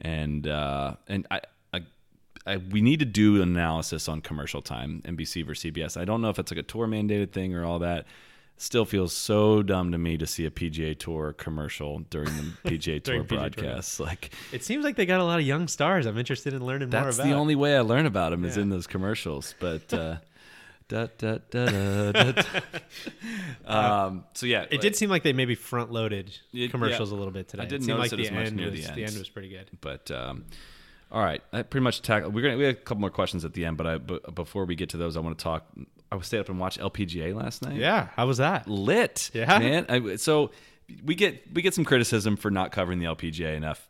[0.00, 1.40] And uh, and I,
[1.74, 1.80] I,
[2.46, 6.00] I we need to do an analysis on commercial time, NBC versus CBS.
[6.00, 8.06] I don't know if it's like a tour mandated thing or all that.
[8.58, 13.02] Still feels so dumb to me to see a PGA Tour commercial during the PGA
[13.02, 13.98] Tour During PGA Tour, broadcasts.
[13.98, 16.06] Like It seems like they got a lot of young stars.
[16.06, 17.04] I'm interested in learning more about.
[17.06, 19.56] that's the only way I learn about them is in those commercials.
[19.58, 20.16] But uh,
[20.88, 22.42] da, da, da, da.
[23.66, 27.16] um, so yeah, It did seem like they maybe front loaded It- commercials yeah.
[27.16, 27.64] a little bit today.
[27.64, 29.10] I didn't it notice like it the as much end near was, the the, end.
[29.10, 29.70] end was pretty good.
[29.80, 30.44] But um,
[31.10, 32.32] all right, I pretty much tackled.
[32.34, 34.64] We're gonna we have a couple more questions at the end, but I but before
[34.66, 35.66] we get to those, I want to talk.
[36.12, 37.76] I stayed up and watched LPGA last night.
[37.76, 38.68] Yeah, how was that?
[38.68, 39.30] lit.
[39.32, 39.58] Yeah?
[39.58, 39.86] man.
[39.88, 40.50] I, so
[41.04, 43.86] we get we get some criticism for not covering the LPGA enough.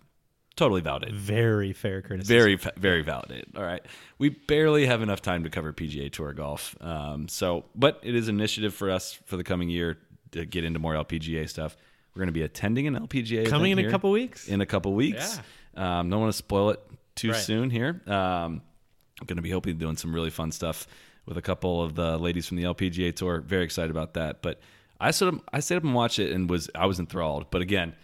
[0.55, 1.15] Totally validated.
[1.15, 2.35] Very fair criticism.
[2.37, 3.57] Very, very validated.
[3.57, 3.83] All right,
[4.19, 6.77] we barely have enough time to cover PGA Tour golf.
[6.83, 9.97] Um, so, but it is an initiative for us for the coming year
[10.33, 11.75] to get into more LPGA stuff.
[12.15, 14.47] We're going to be attending an LPGA Coming in a couple weeks?
[14.47, 15.41] In a couple weeks.
[15.75, 16.81] Um, don't want to spoil it
[17.15, 17.41] too Right.
[17.41, 18.03] soon here.
[18.07, 18.61] Um,
[19.19, 20.87] I'm going to be hoping doing some really fun stuff
[21.27, 23.41] with a couple of the ladies from the LPGA Tour.
[23.41, 24.43] Very excited about that.
[24.43, 24.61] But
[25.01, 27.51] I sort of I stayed up and watched it and was I was enthralled.
[27.51, 27.95] But again,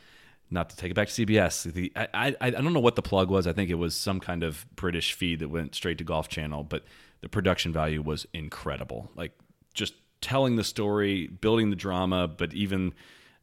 [0.50, 1.72] not to take it back to CBS.
[1.72, 3.46] The I, I I don't know what the plug was.
[3.46, 6.64] I think it was some kind of British feed that went straight to Golf Channel.
[6.64, 6.84] But
[7.20, 9.10] the production value was incredible.
[9.14, 9.32] Like
[9.74, 12.92] just telling the story, building the drama, but even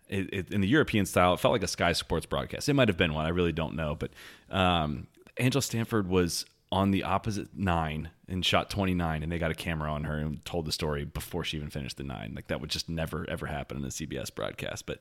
[0.08, 2.70] it, it, in the European style, it felt like a Sky Sports broadcast.
[2.70, 3.26] It might have been one.
[3.26, 3.96] I really don't know.
[3.96, 4.12] But
[4.50, 5.08] um,
[5.60, 6.46] Stanford was
[6.76, 10.44] on the opposite nine and shot 29, and they got a camera on her and
[10.44, 12.34] told the story before she even finished the nine.
[12.36, 14.86] Like that would just never, ever happen in a CBS broadcast.
[14.86, 15.00] But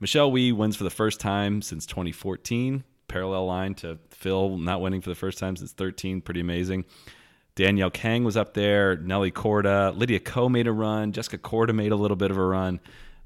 [0.00, 2.84] Michelle Wie wins for the first time since 2014.
[3.06, 6.22] Parallel line to Phil not winning for the first time since 13.
[6.22, 6.86] Pretty amazing.
[7.54, 8.96] Danielle Kang was up there.
[8.96, 11.12] Nelly Korda, Lydia Ko made a run.
[11.12, 12.80] Jessica Korda made a little bit of a run.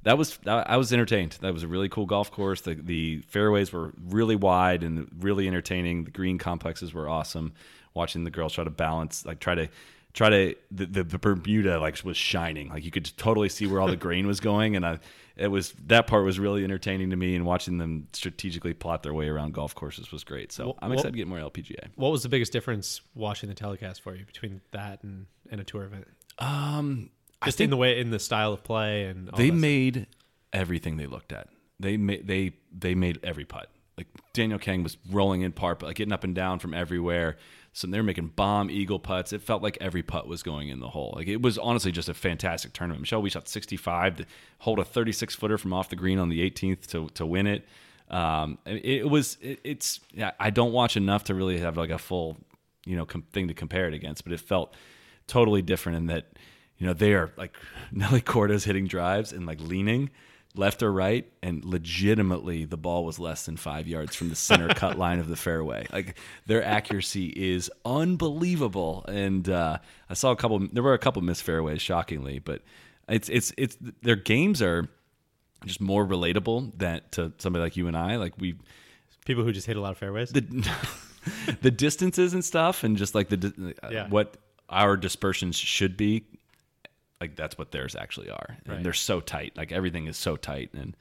[0.04, 1.38] That was I was entertained.
[1.40, 2.60] That was a really cool golf course.
[2.60, 6.04] The the fairways were really wide and really entertaining.
[6.04, 7.52] The green complexes were awesome.
[7.94, 9.68] Watching the girls try to balance, like try to
[10.14, 12.68] try to the, the, the Bermuda like was shining.
[12.68, 14.98] Like you could totally see where all the grain was going, and I
[15.36, 17.34] it was that part was really entertaining to me.
[17.34, 20.52] And watching them strategically plot their way around golf courses was great.
[20.52, 21.88] So I'm Well- excited to get more LPGA.
[21.96, 25.64] What was the biggest difference watching the telecast for you between that and, and a
[25.64, 26.06] tour event?
[26.38, 27.10] Um,
[27.44, 29.60] Just in the way, in the style of play, and they that stuff.
[29.60, 30.06] made
[30.52, 31.48] everything they looked at.
[31.78, 33.68] They made they they made every putt.
[33.96, 37.36] Like Danielle Kang was rolling in par, but like getting up and down from everywhere.
[37.72, 39.32] So they're making bomb eagle putts.
[39.32, 41.12] It felt like every putt was going in the hole.
[41.16, 43.02] Like it was honestly just a fantastic tournament.
[43.02, 44.26] Michelle, Wie shot 65 to
[44.58, 47.64] hold a 36 footer from off the green on the 18th to to win it.
[48.10, 50.32] Um, it, was it, it's yeah.
[50.40, 52.38] I don't watch enough to really have like a full
[52.84, 54.74] you know com- thing to compare it against, but it felt
[55.26, 56.26] totally different in that
[56.78, 57.54] you know they are like
[57.92, 60.10] Nelly Korda's hitting drives and like leaning
[60.54, 64.68] left or right, and legitimately the ball was less than five yards from the center
[64.74, 65.86] cut line of the fairway.
[65.92, 66.16] Like
[66.46, 70.58] their accuracy is unbelievable, and uh, I saw a couple.
[70.72, 72.62] There were a couple missed fairways, shockingly, but
[73.08, 74.88] it's it's it's their games are
[75.66, 78.16] just more relatable than to somebody like you and I.
[78.16, 78.54] Like we
[79.24, 80.30] people who just hit a lot of fairways.
[80.30, 80.40] the
[81.62, 84.08] the distances and stuff, and just like the uh, Yeah.
[84.08, 84.36] what
[84.68, 86.24] our dispersions should be,
[87.20, 88.76] like that's what theirs actually are, Right.
[88.76, 89.56] and they're so tight.
[89.56, 90.96] Like everything is so tight, and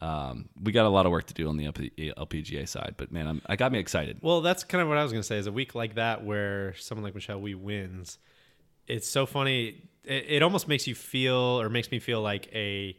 [0.00, 2.94] um, we got a lot of work to do on the LPGA side.
[2.96, 4.18] But man, I'm, I got me excited.
[4.22, 5.38] Well, that's kind of what I was going to say.
[5.38, 8.18] Is a week like that where someone like Michelle Wie wins,
[8.86, 9.82] it's so funny.
[10.04, 12.96] It, it almost makes you feel, or makes me feel like a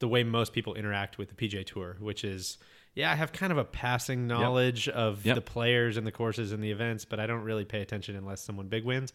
[0.00, 2.58] the way most people interact with the PJ Tour, which is
[2.96, 5.34] yeah, I have kind of a passing knowledge of Yep.
[5.36, 8.40] the players and the courses and the events, but I don't really pay attention unless
[8.40, 9.12] someone big wins,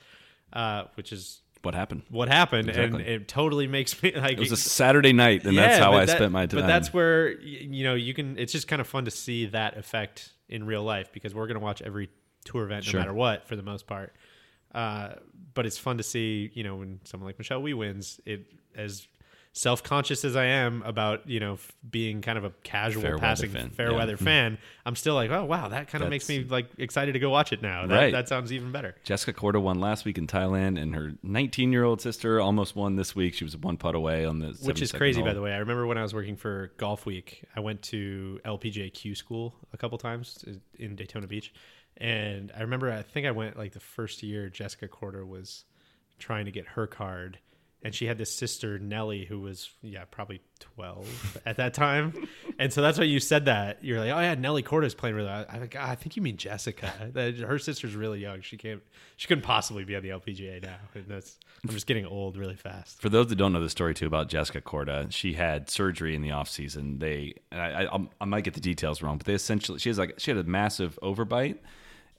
[0.51, 2.03] uh, which is What happened?
[2.09, 3.01] what happened, Exactly.
[3.03, 6.05] and it totally makes me like It was a Saturday night, and that's how I
[6.05, 6.61] that- spent my time.
[6.61, 8.37] But that's where you know you can.
[8.37, 11.59] It's just kind of fun to see that effect in real life because we're going
[11.59, 12.09] to watch every
[12.45, 12.93] tour event Sure.
[12.93, 14.15] no matter what for the most part.
[14.73, 15.15] Uh,
[15.53, 18.45] but it's fun to see you know when someone like Michelle Wie wins it
[18.75, 19.07] as
[19.59, 23.17] self conscious as I am about you know f- being kind of a casual Fair
[23.17, 23.97] passing fan, fair yeah.
[23.97, 24.23] weather hmm.
[24.23, 24.57] fan.
[24.85, 27.51] I'm still like oh wow that kind of makes me like excited to go watch
[27.51, 27.85] it now.
[27.85, 28.11] That, Right.
[28.13, 28.95] that sounds even better.
[29.03, 32.95] Jessica Korda won last week in Thailand, and her 19 year old sister almost won
[32.95, 33.33] this week.
[33.33, 35.51] She was one putt away on the Which is crazy, by the way.
[35.51, 39.77] I remember when I was working for Golf Week, I went to LPGAQ school a
[39.77, 41.53] couple times uh, in Daytona Beach,
[41.97, 45.65] and I remember I think I went like the first year Jessica Korda was
[46.17, 47.39] trying to get her card,
[47.83, 52.13] and she had this sister Nelly who was yeah probably twelve at that time,
[52.57, 55.27] and so that's why you said that you're like oh yeah Nelly Korda's playing really.
[55.27, 55.45] well.
[55.49, 56.87] I like "Ah, I think you mean Jessica.
[57.47, 58.41] Her sister's really young.
[58.41, 58.81] She can't
[59.17, 60.77] she couldn't possibly be on the LPGA now.
[60.93, 63.01] And that's I'm just getting old really fast.
[63.01, 66.21] For those that don't know the story too about Jessica Korda she had surgery in
[66.21, 66.99] the off season.
[66.99, 70.15] They, I, I, I might get the details wrong, but they essentially she has like
[70.17, 71.57] she had a massive overbite,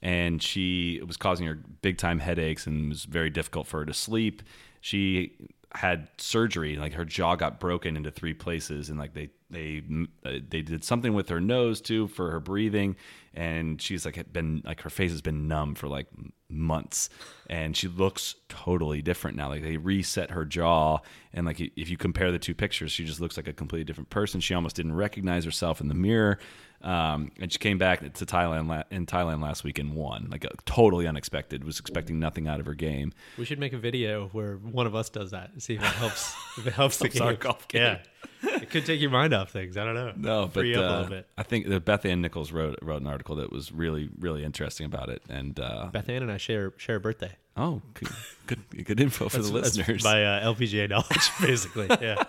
[0.01, 3.85] and she was causing her big time headaches and it was very difficult for her
[3.85, 4.41] to sleep.
[4.81, 5.33] She
[5.73, 9.81] had surgery, like her jaw got broken into three places, and like they they
[10.23, 12.95] they did something with her nose too for her breathing,
[13.33, 16.07] and she's like had been like her face has been numb for like
[16.49, 17.09] months,
[17.49, 19.49] and she looks totally different now.
[19.49, 20.99] Like they reset her jaw,
[21.33, 24.09] and like if you compare the two pictures, she just looks like a completely different
[24.09, 24.41] person.
[24.41, 26.39] She almost didn't recognize herself in the mirror.
[26.83, 30.45] Um, and she came back to Thailand la- in Thailand last week and won, like
[30.65, 31.63] totally unexpected.
[31.63, 33.13] Was expecting nothing out of her game.
[33.37, 35.85] We should make a video where one of us does that and see if it
[35.85, 36.33] helps.
[36.57, 37.35] if it helps the game.
[37.39, 37.81] golf game.
[37.83, 37.97] Yeah,
[38.43, 39.77] it could take your mind off things.
[39.77, 40.13] I don't know.
[40.15, 41.27] No, but free up a uh, little bit.
[41.37, 44.85] I think that Beth Ann Nichols wrote wrote an article that was really really interesting
[44.85, 45.21] about it.
[45.29, 47.35] And uh, Beth Ann and I share share a birthday.
[47.57, 48.09] oh, good,
[48.47, 50.03] good good info for the listeners.
[50.03, 51.87] My uh, LPGA knowledge, basically.
[52.01, 52.23] Yeah.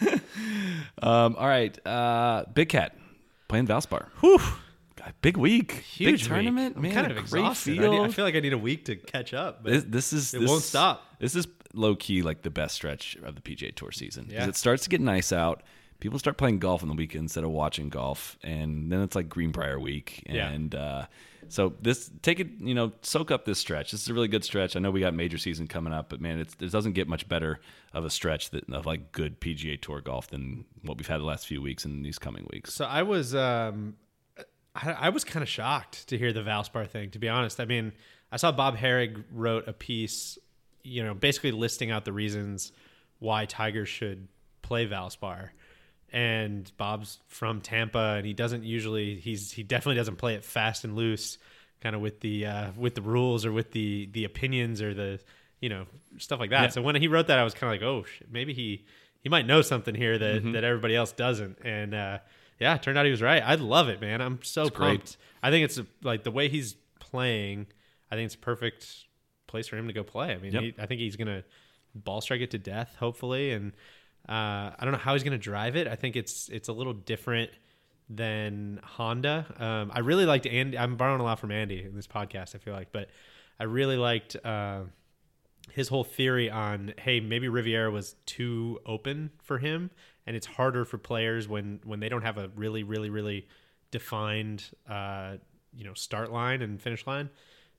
[1.00, 2.96] Um, all right, uh, Big Cat
[3.46, 4.08] playing Valspar.
[4.20, 4.40] Whew,
[5.22, 6.76] big week, Huge big tournament.
[6.76, 6.82] week.
[6.82, 7.78] Man, I'm kind of exhausted.
[7.78, 9.62] I, need- I feel like I need a week to catch up.
[9.62, 11.02] But this, this is It this- won't stop.
[11.18, 14.48] This is low key like the best stretch of the PGA Tour season because Yeah.
[14.48, 15.62] it starts to get nice out.
[16.00, 19.28] People start playing golf on the weekend instead of watching golf, and then it's like
[19.28, 20.48] Greenbrier week, Yeah.
[20.48, 21.06] and uh,
[21.48, 23.90] so this take it, you know, soak up this stretch.
[23.90, 24.76] This is a really good stretch.
[24.76, 27.28] I know we got major season coming up, but man, it's, it doesn't get much
[27.28, 27.58] better
[27.92, 31.24] of a stretch that of like good PGA Tour golf than what we've had the
[31.24, 32.72] last few weeks and these coming weeks.
[32.74, 33.96] So I was um,
[34.74, 37.10] I, I was kind of shocked to hear the Valspar thing.
[37.10, 37.92] To be honest, I mean,
[38.30, 40.38] I saw Bob Harig wrote a piece,
[40.84, 42.72] you know, basically listing out the reasons
[43.18, 44.28] why Tiger should
[44.62, 45.50] play Valspar.
[46.10, 50.84] And Bob's from Tampa, and he doesn't usually he's he definitely doesn't play it fast
[50.84, 51.36] and loose,
[51.82, 55.20] kind of with the uh, with the rules or with the the opinions or the
[55.60, 55.84] you know
[56.16, 56.62] stuff like that.
[56.62, 56.68] Yeah.
[56.68, 58.86] So when he wrote that, I was kind of like, oh, shit, maybe he
[59.20, 60.52] he might know something here that Mm-hmm.
[60.52, 61.58] that everybody else doesn't.
[61.62, 62.18] And uh,
[62.58, 63.42] yeah, it turned out he was right.
[63.44, 64.20] I love it, man.
[64.20, 64.98] I'm so great.
[65.00, 65.16] pumped.
[65.42, 67.66] I think it's like the way he's playing.
[68.10, 68.86] I think it's a perfect
[69.46, 70.32] place for him to go play.
[70.32, 70.62] I mean, Yep.
[70.62, 71.44] he, I think he's gonna
[71.94, 73.52] ball strike it to death, hopefully.
[73.52, 73.72] And
[74.28, 75.86] uh, I don't know how he's gonna drive it.
[75.86, 77.50] I think it's it's a little different
[78.10, 79.46] than Honda.
[79.58, 80.78] Um, I really liked Andy.
[80.78, 82.54] I'm borrowing a lot from Andy in this podcast.
[82.54, 83.08] I feel like, but
[83.60, 84.36] I really liked.
[84.44, 84.82] Uh,
[85.72, 89.90] his whole theory on hey maybe Riviera was too open for him
[90.28, 93.48] and it's harder for players when when they don't have a really really really
[93.90, 95.36] defined uh,
[95.74, 97.30] you know start line and finish line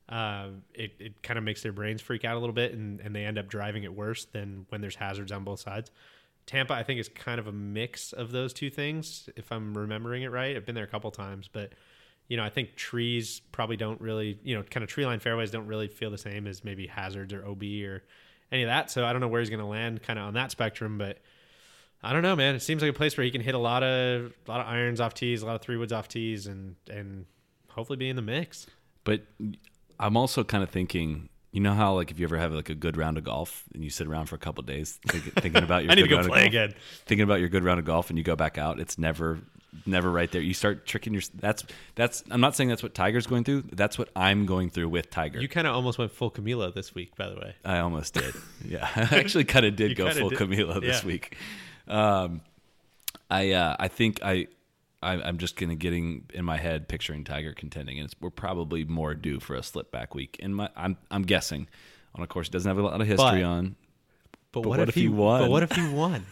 [0.09, 3.15] uh, it, it kind of makes their brains freak out a little bit and, and
[3.15, 5.91] they end up driving it worse than when there's hazards on both sides
[6.47, 10.23] Tampa I think is kind of a mix of those two things if I'm remembering
[10.23, 11.73] it right I've been there a couple times but
[12.27, 15.49] you know, I think trees probably don't really, you know, kind of tree line fairways
[15.49, 18.03] don't really feel the same as maybe hazards or OB or
[18.51, 18.91] any of that.
[18.91, 21.17] So I don't know where he's going to land kind of on that spectrum, but
[22.01, 22.55] I don't know, man.
[22.55, 24.67] It seems like a place where he can hit a lot of a lot of
[24.67, 27.25] irons off tees, a lot of three woods off tees, and and
[27.69, 28.67] hopefully be in the mix.
[29.03, 29.23] But
[29.99, 32.75] I'm also kind of thinking, you know how like if you ever have like a
[32.75, 35.83] good round of golf and you sit around for a couple days think, thinking about
[35.83, 36.73] your I need to good go play golf, again.
[37.05, 39.39] thinking about your good round of golf and you go back out, it's never
[39.85, 40.41] never right there.
[40.41, 41.63] You start tricking your that's
[41.95, 43.63] that's I'm not saying that's what Tiger's going through.
[43.73, 45.41] That's what I'm going through with Tiger.
[45.41, 47.55] You kind of almost went full Camilo this week, by the way.
[47.65, 48.33] I almost did.
[48.65, 50.39] Yeah, I actually kind of did You go full did.
[50.39, 51.07] Camilo this Yeah.
[51.07, 51.35] week.
[51.89, 52.41] Um,
[53.29, 54.47] I uh, I think I,
[55.01, 58.83] I I'm just gonna getting in my head picturing Tiger contending, and it's, we're probably
[58.85, 60.37] more due for a slip back week.
[60.41, 61.67] And my I'm I'm guessing,
[62.15, 63.75] on a course he doesn't have a lot of history But- on.
[64.51, 65.41] But, what if he won?
[65.41, 66.25] But what if he won?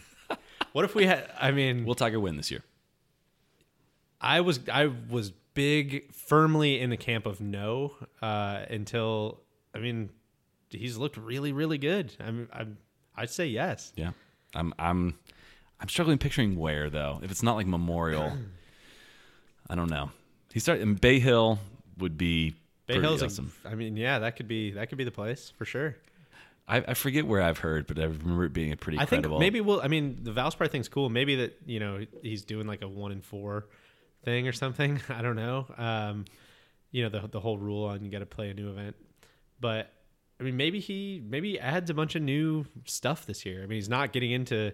[0.72, 1.30] what if we had?
[1.40, 2.64] I mean, Will Tiger win this year?
[4.20, 9.40] I was I was big firmly in the camp of no uh, until
[9.74, 10.10] I mean
[10.70, 12.12] he's looked really really good.
[12.18, 12.78] I'm I'm
[13.16, 13.92] I'd say yes.
[13.94, 14.10] Yeah,
[14.54, 15.16] I'm I'm
[15.80, 17.20] I'm struggling picturing where though.
[17.22, 18.32] If it's not like Memorial,
[19.68, 20.10] I don't know.
[20.52, 21.58] He started in Bay Hill
[21.98, 22.54] would be
[22.86, 23.52] Bay Hill's awesome.
[23.64, 25.96] a, I mean yeah that could be that could be the place for sure.
[26.68, 29.22] I, I forget where I've heard, but I remember it being a pretty I think
[29.22, 29.38] credible.
[29.38, 29.80] maybe we'll.
[29.80, 31.08] I mean, the Valspar thing's cool.
[31.08, 33.66] Maybe that you know he's doing like a one in four
[34.24, 35.00] thing or something.
[35.08, 35.66] I don't know.
[35.78, 36.26] Um,
[36.90, 38.96] you know the the whole rule on you got to play a new event,
[39.60, 39.90] but
[40.38, 43.62] I mean maybe he maybe adds a bunch of new stuff this year.
[43.62, 44.72] I mean he's not getting into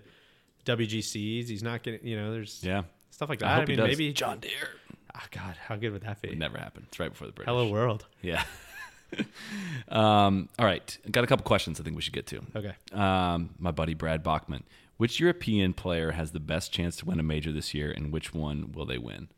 [0.65, 1.49] WGCs.
[1.49, 2.83] He's not getting you know there's yeah.
[3.11, 3.49] stuff like that.
[3.49, 3.89] I I, hope he mean does.
[3.89, 4.69] maybe John Deere.
[5.15, 6.31] Oh God, how good would that be?
[6.31, 6.87] It never happened.
[6.89, 7.49] It's right before the British.
[7.51, 8.07] Hello world.
[8.21, 8.43] Yeah.
[9.89, 10.99] um, all right.
[11.11, 12.41] Got a couple questions I think we should get to.
[12.57, 12.75] Okay.
[12.93, 14.65] Um, my buddy Brad Bachman.
[14.97, 18.33] Which European player has the best chance to win a major this year, and which
[18.33, 19.29] one will they win?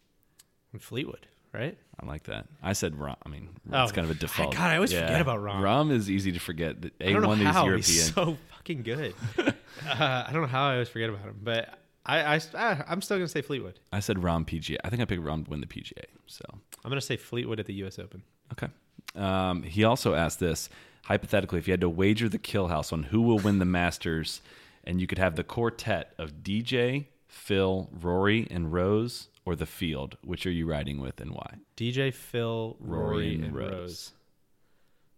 [0.78, 1.26] Fleetwood,
[1.56, 1.76] right?
[2.00, 2.46] I like that.
[2.62, 3.16] I said Rahm.
[3.24, 4.52] I mean, Oh, it's kind of a default.
[4.54, 5.60] God, I always forget about Rahm.
[5.62, 6.82] Rum is easy to forget.
[6.82, 7.76] The I don't know A1 is how European.
[7.82, 9.14] he's so fucking good.
[9.38, 9.52] uh,
[9.88, 13.28] I don't know how I always forget about him, but I, I I'm still gonna
[13.28, 13.80] say Fleetwood.
[13.92, 14.76] I said Rahm PGA.
[14.84, 16.04] I think I picked Rahm to win the PGA.
[16.26, 17.98] So I'm gonna say Fleetwood at the U.S.
[17.98, 18.22] Open.
[18.52, 18.68] okay.
[19.14, 20.68] Um, he also asked this
[21.04, 24.42] hypothetically: if you had to wager the kill house on who will win the Masters,
[24.84, 30.18] and you could have the quartet of DJ, Phil, Rory, and Rose, or the field,
[30.22, 31.54] which are you riding with and why?
[31.76, 33.70] DJ, Phil, Rory, Rory, and Rose.
[33.70, 34.12] Rose.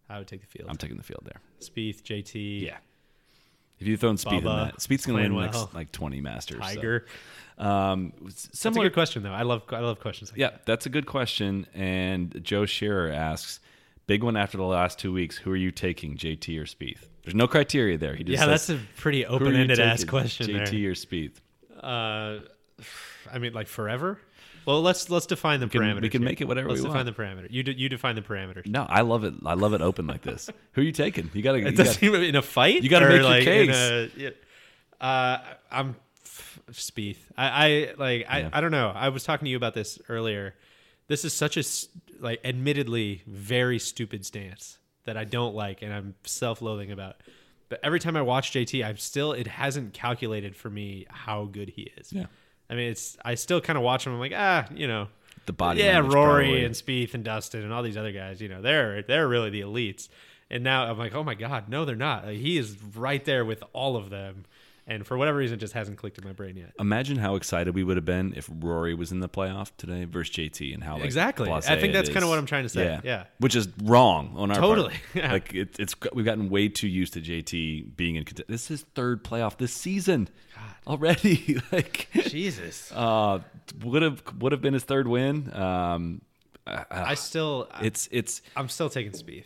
[0.08, 0.68] I would take the field.
[0.70, 1.40] I'm taking the field there.
[1.60, 2.76] Spieth, JT, Yeah.
[3.80, 5.70] If you throw in Spieth in that, Spieth's going to win like, well.
[5.72, 6.56] like 20 Masters.
[6.58, 6.62] so.
[6.74, 7.06] Tiger.
[7.58, 9.32] Um, That's a similar good question, though.
[9.32, 11.66] I love I love questions like Yeah, that's a good question.
[11.74, 13.60] And Joe Shearer asks,
[14.08, 15.36] big one after the last two weeks.
[15.36, 17.06] Who are you taking, JT or Spieth?
[17.22, 18.14] There's no criteria there.
[18.16, 20.90] He just Yeah, says, that's a pretty "Who are you open-ended ass question JT there.
[20.90, 21.34] or Spieth?
[21.80, 22.40] Uh,
[23.32, 24.18] I mean, like forever.
[24.66, 26.02] Well, let's let's define the can- parameters.
[26.02, 26.28] we can here.
[26.30, 27.16] make it whatever Let's we define want.
[27.16, 27.46] the parameter.
[27.50, 28.66] You de- you define the parameters.
[28.66, 29.34] No, I love it.
[29.46, 30.50] I love it open like this.
[30.72, 31.30] Who are you taking?
[31.32, 31.66] You got to.
[31.66, 32.82] It doesn't even in a fight.
[32.82, 33.76] You gotta Or, make your like, in case.
[33.76, 34.30] a- yeah.
[35.00, 35.38] uh,
[35.70, 37.16] I'm f- Spieth.
[37.36, 38.26] I, I like.
[38.28, 38.50] I, Yeah.
[38.52, 38.92] I don't know.
[38.94, 40.54] I was talking to you about this earlier.
[41.06, 41.62] This is such a
[42.22, 47.16] like, admittedly, very stupid stance that I don't like, and I'm self-loathing about.
[47.70, 49.32] But every time I watch JT, I'm still.
[49.32, 52.12] It hasn't calculated for me how good he is.
[52.12, 52.26] Yeah.
[52.70, 53.16] I mean, it's.
[53.24, 54.12] I still kind of watch them.
[54.14, 55.08] I'm like, ah, you know,
[55.46, 55.80] The body.
[55.80, 56.10] yeah, Rory
[56.46, 56.64] probably.
[56.64, 59.62] and Spieth and Dustin and all these other guys, you know, they're they're really the
[59.62, 60.08] elites.
[60.50, 62.24] And now I'm like, oh my god, no, they're not.
[62.26, 64.44] Like, he is right there with all of them,
[64.88, 66.72] and for whatever reason, it just hasn't clicked in my brain yet.
[66.80, 70.34] Imagine how excited we would have been if Rory was in the playoff today versus
[70.34, 71.50] JT, and how like, Exactly.
[71.50, 72.84] I think that's kinda what I'm trying to say.
[72.84, 73.00] Yeah.
[73.04, 73.24] yeah.
[73.38, 74.94] which is wrong on our Totally.
[75.14, 75.32] Yeah.
[75.32, 78.24] Like it, it's we've gotten way too used to JT being in.
[78.48, 80.94] This is his third playoff this season God.
[80.94, 81.60] already.
[81.72, 83.40] like Jesus, uh,
[83.82, 85.52] would have would have been his third win.
[85.54, 86.22] Um,
[86.66, 89.44] I still, it's it's I'm still taking Spieth.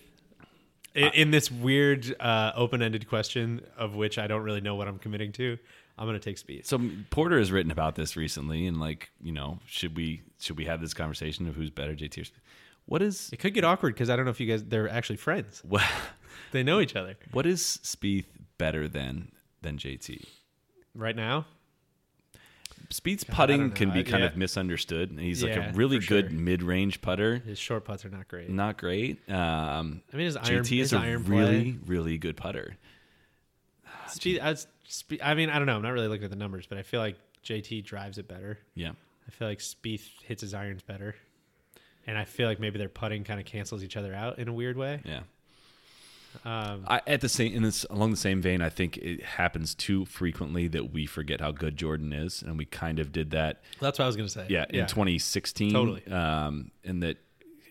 [0.95, 4.99] In, in this weird uh, open-ended question of which I don't really know what I'm
[4.99, 5.59] committing to,
[5.97, 6.67] I'm going to take Spieth.
[6.67, 6.81] so
[7.11, 10.81] Porter has written about this recently, and like you know, should we should we have
[10.81, 12.23] this conversation of who's better, JT or?
[12.23, 12.31] Spieth?
[12.87, 15.17] What is It could get awkward because I don't know if you guys they're actually
[15.17, 15.63] friends.
[15.69, 15.83] what
[16.51, 18.27] They know each other what is Spieth
[18.59, 19.33] better than
[19.63, 20.27] than JT?
[20.95, 21.47] right now.
[22.91, 24.31] Spieth's I putting can be kind yeah.
[24.31, 25.11] of misunderstood.
[25.11, 26.39] and He's like a really good sure.
[26.39, 27.37] mid-range putter.
[27.39, 28.51] His short putts are not great.
[28.51, 29.29] Not great.
[29.31, 31.79] Um, I mean, his iron, JT is his a iron really, play.
[31.87, 32.77] really good putter.
[34.09, 34.55] Spieth, I,
[34.85, 35.77] Spe- I mean, I don't know.
[35.77, 38.59] I'm not really looking at the numbers, but I feel like JT drives it better.
[38.75, 38.93] Yeah.
[39.27, 41.15] I feel like Spieth hits his irons better,
[42.07, 44.53] and I feel like maybe their putting kind of cancels each other out in a
[44.53, 45.01] weird way.
[45.05, 45.21] Yeah.
[46.45, 49.75] Um, I, at the same in this along the same vein, I think it happens
[49.75, 53.63] too frequently that we forget how good Jordan is, and we kind of did that.
[53.81, 54.47] that's what I was gonna say.
[54.49, 55.73] Yeah, in 2016.
[55.73, 56.07] Totally.
[56.07, 57.19] Um, and that,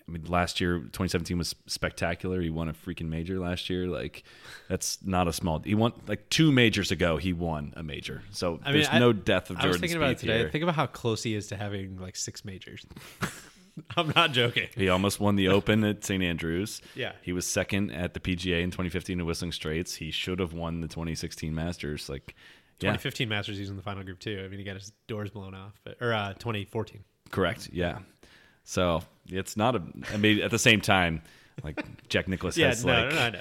[0.07, 2.41] I mean, last year 2017 was spectacular.
[2.41, 3.87] He won a freaking major last year.
[3.87, 4.23] Like,
[4.67, 5.59] that's not a small.
[5.59, 7.17] He won like two majors ago.
[7.17, 8.21] He won a major.
[8.31, 9.65] So I mean, there's I- no death of Jordan.
[9.65, 10.39] I was thinking about it today.
[10.39, 10.49] here.
[10.49, 12.85] Think about how close he is to having like six majors.
[13.97, 14.67] I'm not joking.
[14.75, 16.81] He almost won the Open at St Andrews.
[16.95, 17.13] Yeah.
[17.21, 19.95] He was second at the PGA in 2015 at Whistling Straits.
[19.95, 22.09] He should have won the 2016 Masters.
[22.09, 22.35] Like,
[22.79, 24.41] yeah, 2015 Masters, he's in the final group too.
[24.43, 27.03] I mean, he got his doors blown off, but, or uh, 2014.
[27.29, 27.69] correct.
[27.71, 27.99] Yeah.
[28.63, 29.81] So it's not a.
[30.13, 31.21] I mean, at the same time,
[31.63, 33.39] like Jack Nicklaus Yeah, has no, like no, no, no.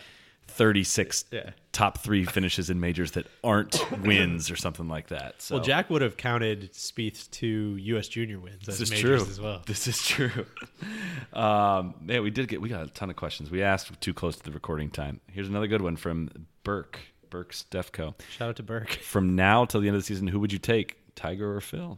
[0.51, 1.51] 36 Yeah.
[1.73, 5.41] top three finishes in majors that aren't wins or something like that.
[5.43, 8.09] So Well, Jack would have counted Spieth two U.S.
[8.09, 9.63] Junior wins as this is majors true as well.
[9.67, 10.47] This is true.
[11.33, 13.51] um, yeah, we did get we got a ton of questions.
[13.51, 15.21] We asked too close to the recording time.
[15.29, 16.29] Here's another good one from
[16.65, 16.99] Burke.
[17.31, 18.15] Burke Stefko.
[18.37, 18.91] Shout out to Burke.
[19.03, 21.97] From now till the end of the season, who would you take, Tiger or Phil?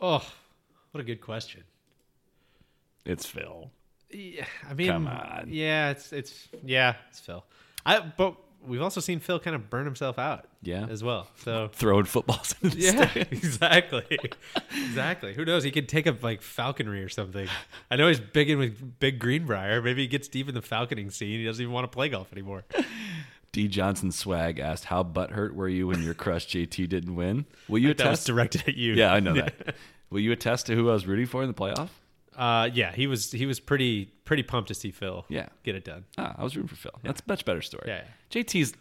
[0.00, 0.26] Oh,
[0.92, 1.64] what a good question.
[3.04, 3.70] It's Phil.
[4.12, 5.46] Yeah, I mean, Come on.
[5.48, 7.44] Yeah, it's it's yeah, it's Phil.
[7.86, 8.36] I but
[8.66, 10.46] we've also seen Phil kind of burn himself out.
[10.62, 10.86] Yeah.
[10.90, 11.26] as well.
[11.44, 14.04] So Throwing footballs yeah, exactly,
[14.76, 15.32] exactly.
[15.34, 15.64] Who knows?
[15.64, 17.48] He could take up like falconry or something.
[17.90, 19.80] I know he's big in with Big Greenbrier.
[19.80, 21.38] Maybe he gets deep in the falconing scene.
[21.38, 22.64] He doesn't even want to play golf anymore.
[23.52, 23.68] D.
[23.68, 27.46] Johnson Swag asked, "How butthurt were you when your crush JT didn't win?
[27.68, 28.26] Will you That was attest?
[28.26, 28.92] directed at you.
[28.94, 29.74] yeah, I know that.
[30.10, 31.88] Will you attest to who I was rooting for in the playoff?
[32.36, 35.24] Uh, yeah, he was he was pretty pretty pumped to see Phil.
[35.28, 35.48] Yeah.
[35.64, 36.04] get it done.
[36.16, 36.92] Ah, I was rooting for Phil.
[37.02, 37.84] That's a much better story.
[37.88, 38.02] Yeah.
[38.30, 38.72] JT's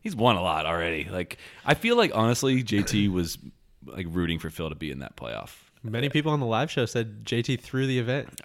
[0.00, 1.04] he's won a lot already.
[1.10, 3.38] Like I feel like honestly, JT was
[3.86, 5.56] like rooting for Phil to be in that playoff.
[5.82, 8.40] Many people on the live show said JT threw the event,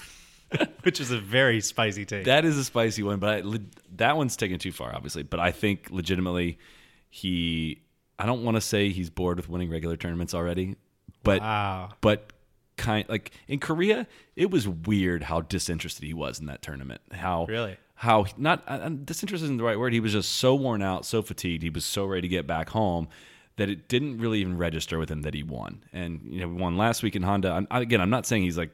[0.82, 2.24] which is a very spicy take.
[2.24, 3.60] That is a spicy one, but I, le-
[3.96, 5.22] that one's taken too far, obviously.
[5.22, 6.58] But I think legitimately,
[7.10, 7.80] he.
[8.18, 10.76] I don't want to say he's bored with winning regular tournaments already,
[11.24, 11.90] but Wow.
[12.02, 12.30] but
[12.76, 14.06] kind like in Korea,
[14.36, 17.00] it was weird how disinterested he was in that tournament.
[17.12, 17.76] How Really?
[17.94, 19.92] How not uh, uh, disinterested isn't the right word.
[19.92, 21.62] He was just so worn out, so fatigued.
[21.62, 23.08] He was so ready to get back home
[23.56, 25.84] that it didn't really even register with him that he won.
[25.92, 27.52] And you know, we won last week in Honda.
[27.52, 28.70] I'm, again, I'm not saying he's like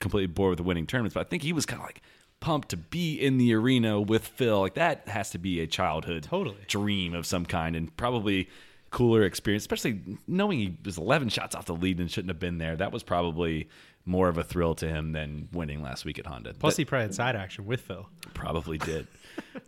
[0.00, 2.02] completely bored with winning tournaments, but I think he was kind of like
[2.40, 4.60] pumped to be in the arena with Phil.
[4.60, 6.56] Like that has to be a childhood Totally.
[6.66, 8.48] dream of some kind, and probably
[8.92, 12.58] cooler experience, especially knowing he was 11 shots off the lead and shouldn't have been
[12.58, 12.76] there.
[12.76, 13.68] That was probably
[14.04, 16.54] more of a thrill to him than winning last week at Honda.
[16.54, 18.08] Plus, That he probably had side action with Phil.
[18.34, 19.06] probably did.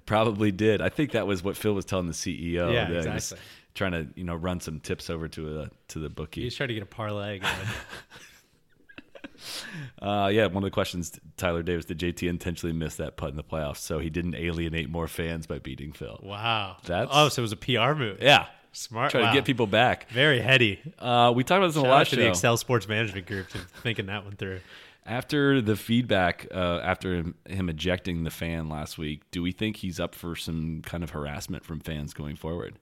[0.07, 0.81] probably did.
[0.81, 2.73] I think that was what Phil was telling the CEO.
[2.73, 3.39] Yeah, that he was exactly.
[3.75, 6.43] Trying to you know run some tips over to a to the bookie.
[6.43, 7.41] He's trying to get a parlay.
[10.01, 13.37] Uh, yeah, one of the questions, Tyler Davis, did JT intentionally miss that putt in
[13.37, 16.19] the playoffs so he didn't alienate more fans by beating Phil?
[16.23, 16.77] wow.
[16.85, 18.19] That's- oh, so it was a PR move.
[18.23, 19.11] Yeah, Smart.
[19.11, 19.31] trying Wow.
[19.33, 20.11] to get people back.
[20.11, 20.81] Very heady.
[20.99, 22.23] Uh, we talked about this in the Shout last to show.
[22.23, 24.61] the Excel Sports Management Group to thinking that one through.
[25.07, 29.77] After the feedback, uh, after him, him ejecting the fan last week, do we think
[29.77, 32.77] he's up for some kind of harassment from fans going forward?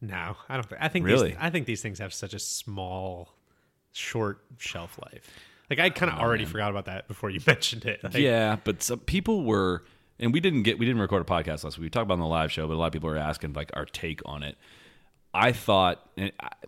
[0.00, 0.68] No, I don't.
[0.68, 1.28] Think, I think Really?
[1.30, 3.34] These, I think these things have such a small,
[3.92, 5.28] short shelf life.
[5.70, 8.04] Like I kind of already forgot about that before you mentioned it.
[8.04, 9.82] Like, yeah, but some people were,
[10.20, 11.86] and we didn't get, we didn't record a podcast last week.
[11.86, 13.54] We talked about it on the live show, but a lot of people were asking
[13.54, 14.56] like our take on it.
[15.34, 16.00] I thought,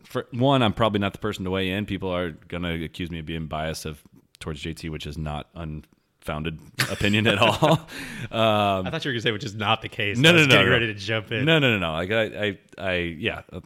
[0.05, 1.87] for one, I'm probably not the person to weigh in.
[1.87, 4.03] People are gonna accuse me of being biased of
[4.41, 6.59] towards JT, which is not unfounded
[6.91, 7.81] opinion at all.
[8.31, 10.19] Um, I thought you were gonna say which is not the case.
[10.19, 10.73] No, no, no, getting no.
[10.73, 11.45] ready to jump in.
[11.45, 11.93] No, no, no, no.
[11.93, 13.43] Like I, I, I yeah.
[13.53, 13.61] uh,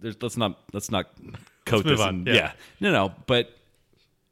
[0.00, 1.06] There's, let's not, let's not
[1.64, 2.00] coat move this.
[2.00, 2.34] on, and- yeah.
[2.34, 2.52] yeah.
[2.80, 3.14] No, no.
[3.26, 3.50] But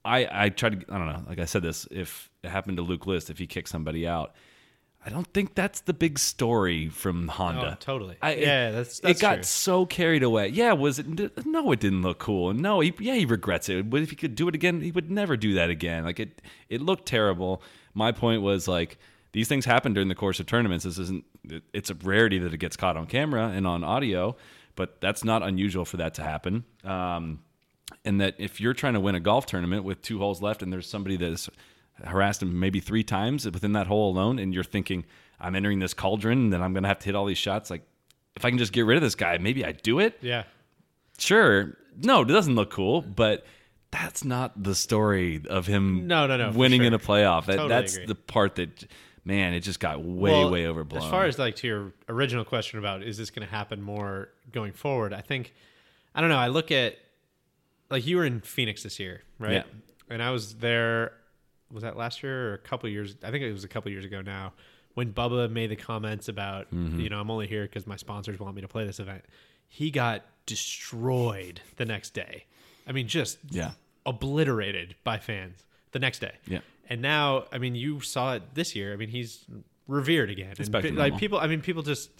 [0.05, 0.93] I, I tried to.
[0.93, 1.23] I don't know.
[1.29, 4.35] Like I said, this if it happened to Luke List, if he kicked somebody out,
[5.07, 7.73] I don't think that's the big story from Honda.
[7.73, 8.17] Oh, totally.
[8.21, 9.43] I, Yeah, it, that's- that's it got true.
[9.45, 10.49] so carried away.
[10.49, 11.47] Yeah, was it?
[11.47, 12.51] No, it didn't look cool.
[12.51, 13.89] And no, he, yeah, he regrets it.
[13.89, 16.05] But if he could do it again, he would never do that again.
[16.05, 17.63] Like it, it looked terrible.
[17.95, 18.99] My point was like
[19.33, 20.85] these things happen during the course of tournaments.
[20.85, 21.25] This isn't.
[21.45, 24.37] it- It's a rarity that it gets caught on camera and on audio,
[24.75, 26.65] but that's not unusual for that to happen.
[26.85, 27.41] Um,
[28.05, 30.71] and that if you're trying to win a golf tournament with two holes left and
[30.73, 31.49] there's somebody that's
[32.05, 35.05] harassed him maybe three times within that hole alone and you're thinking
[35.41, 37.71] i'm entering this cauldron and then i'm going to have to hit all these shots
[37.71, 37.83] like
[38.37, 40.45] if i can just get rid of this guy maybe i do it Yeah.
[41.19, 43.45] sure no it doesn't look cool but
[43.91, 47.69] that's not the story of him No, no, no, winning in a playoff that, Totally
[47.69, 48.07] that's agree.
[48.07, 48.87] the part that
[49.25, 52.45] man it just got way Well, way overblown As far as like to your original
[52.45, 55.55] question about is this going to happen more going forward, I think
[56.15, 56.39] I don't know.
[56.39, 56.97] I look at
[57.91, 59.53] like you were in Phoenix this year, right?
[59.53, 59.63] Yeah.
[60.11, 61.13] And I was there.
[61.73, 63.17] Was that last year or a couple years?
[63.23, 64.53] I think it was a couple years ago now.
[64.95, 67.01] When Bubba made the comments about, Mm-hmm.
[67.01, 69.25] you know, I'm only here because my sponsors want me to play this event.
[69.69, 72.45] He got destroyed the next day.
[72.87, 73.73] I mean, just Yeah.
[74.07, 76.33] obliterated by fans the next day.
[76.47, 76.61] Yeah.
[76.89, 78.93] And now, I mean, you saw it this year.
[78.93, 79.45] I mean, he's
[79.87, 80.55] revered again.
[80.59, 80.99] And pe- normal.
[80.99, 82.11] like people, I mean, people just.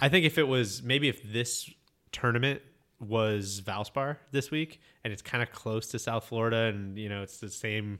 [0.00, 1.70] I think if it was maybe if this
[2.10, 2.62] tournament
[2.98, 7.22] was Valspar this week, and it's kind of close to South Florida, and you know,
[7.22, 7.98] it's the same.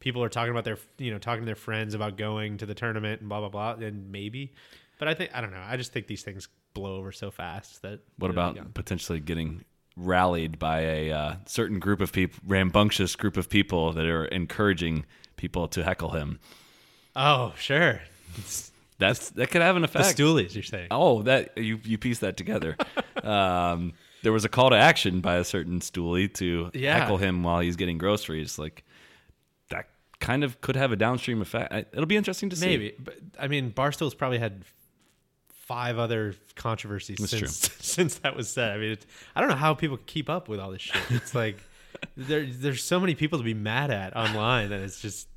[0.00, 2.74] People are talking about their, you know, talking to their friends about going to the
[2.74, 4.52] tournament and blah blah blah, and maybe.
[4.98, 5.62] But I think I don't know.
[5.64, 8.00] I just think these things blow over so fast that.
[8.18, 9.64] What about potentially getting
[9.96, 15.04] rallied by a uh, certain group of people, rambunctious group of people that are encouraging
[15.36, 16.38] people to heckle him?
[17.16, 18.00] Oh, sure.
[18.98, 20.18] That's that could have an The effect.
[20.18, 20.88] stoolies, you're saying?
[20.90, 22.76] Oh, that you you piece that together.
[23.22, 23.92] um,
[24.22, 26.98] there was a call to action by a certain stoolie to Yeah.
[26.98, 28.58] heckle him while he's getting groceries.
[28.58, 28.84] Like
[30.30, 31.72] kind of could have a downstream effect.
[31.92, 32.66] It'll be interesting to see.
[32.66, 34.64] Maybe, but I mean, Barstool's probably had
[35.48, 38.72] five other controversies That's since since that was said.
[38.72, 38.98] I mean,
[39.34, 41.02] I don't know how people keep up with all this shit.
[41.10, 41.58] It's like
[42.16, 45.28] there there's so many people to be mad at online that it's just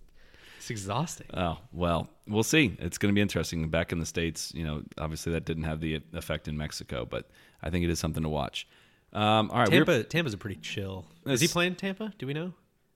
[0.58, 1.28] it's exhausting.
[1.34, 2.76] Oh well, we'll see.
[2.80, 3.68] It's going to be interesting.
[3.70, 7.30] Back in the states, you know, obviously that didn't have the effect in Mexico, but
[7.62, 8.68] I think it is something to watch.
[9.12, 11.06] Um, all right, Tampa Tampa's a pretty chill.
[11.26, 12.14] Is he playing Tampa?
[12.18, 12.54] Do we know?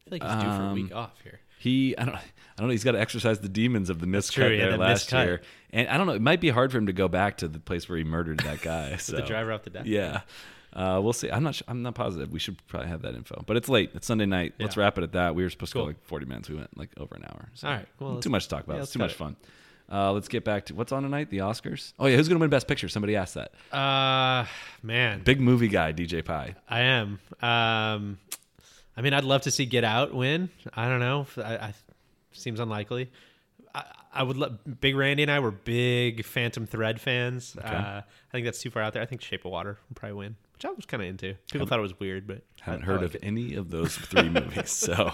[0.08, 1.40] I feel like he's due for a Um, week off here.
[1.58, 2.22] He, I don't, I
[2.58, 2.72] don't know.
[2.72, 5.26] He's got to exercise the demons of the miscut true, there the last miscut.
[5.26, 5.42] year,
[5.72, 6.14] and I don't know.
[6.14, 8.40] It might be hard for him to go back to the place where he murdered
[8.42, 8.96] that guy.
[8.98, 9.16] so.
[9.16, 9.84] The driver off the deck.
[9.86, 10.22] Yeah,
[10.74, 11.32] uh, we'll see.
[11.32, 11.62] I'm not.
[11.68, 12.32] I'm not positive.
[12.32, 13.92] We should probably have that info, but it's late.
[13.96, 14.54] It's Sunday night.
[14.60, 15.36] Let's wrap it at that.
[15.36, 16.50] We were supposed to go like 40 minutes.
[16.50, 17.50] We went like over an hour.
[17.56, 18.78] So All right, well, too much to talk about.
[18.78, 19.18] yeah, it's too much it.
[19.18, 19.36] fun.
[19.92, 21.30] Uh, let's get back to what's on tonight.
[21.30, 21.94] The Oscars.
[21.98, 22.90] Oh yeah, who's going to win Best Picture?
[22.90, 23.54] Somebody asked that.
[23.76, 24.46] Uh,
[24.84, 26.56] man, Big movie guy, DJ Pie.
[26.70, 27.20] I am.
[27.42, 28.18] Um,
[28.98, 30.50] I mean, I'd love to see Get Out win.
[30.74, 31.28] I don't know.
[31.38, 31.74] I, I
[32.32, 33.12] seems unlikely.
[33.76, 33.84] I,
[34.14, 34.38] I would.
[34.38, 37.56] Lo- big Randy and I were big Phantom Thread fans.
[37.56, 39.02] Uh, I think that's too far out there.
[39.02, 41.36] I think Shape of Water would probably win, which I was kind of into.
[41.52, 43.22] People thought it was weird, but Haven't heard like of it.
[43.24, 44.72] any of those three movies.
[44.72, 45.12] So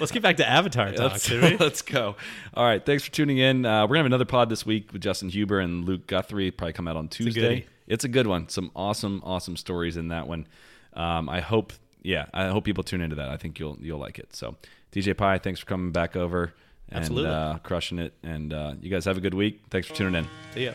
[0.00, 2.16] Let's get back to Avatar talk, let's, let's go.
[2.54, 3.64] All right, thanks for tuning in.
[3.64, 6.50] Uh, we're gonna have another pod this week with Justin Huber and Luke Guthrie.
[6.50, 7.40] Probably come out on Tuesday.
[7.40, 7.66] goodie.
[7.86, 8.48] It's a good one.
[8.48, 10.46] Some awesome, awesome stories in that one.
[10.94, 11.72] Um, I hope,
[12.02, 13.28] yeah, I hope people tune into that.
[13.28, 14.34] I think you'll you'll like it.
[14.34, 14.56] So,
[14.92, 16.52] DJ Pie, thanks for coming back over
[16.88, 17.30] and Absolutely.
[17.30, 18.12] uh, crushing it.
[18.22, 19.62] And uh, you guys have a good week.
[19.70, 20.28] Thanks for tuning in.
[20.54, 20.72] See ya.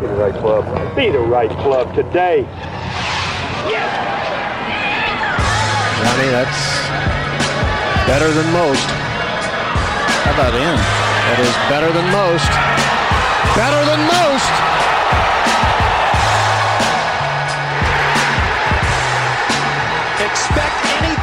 [0.00, 0.96] Be the right club.
[0.96, 2.42] Be the right club today.
[6.02, 6.88] Johnny, that's
[8.06, 8.84] better than most.
[10.26, 10.76] How about in?
[11.22, 12.50] That is better than most.
[13.54, 14.71] Better than most.
[20.32, 21.21] Expect anything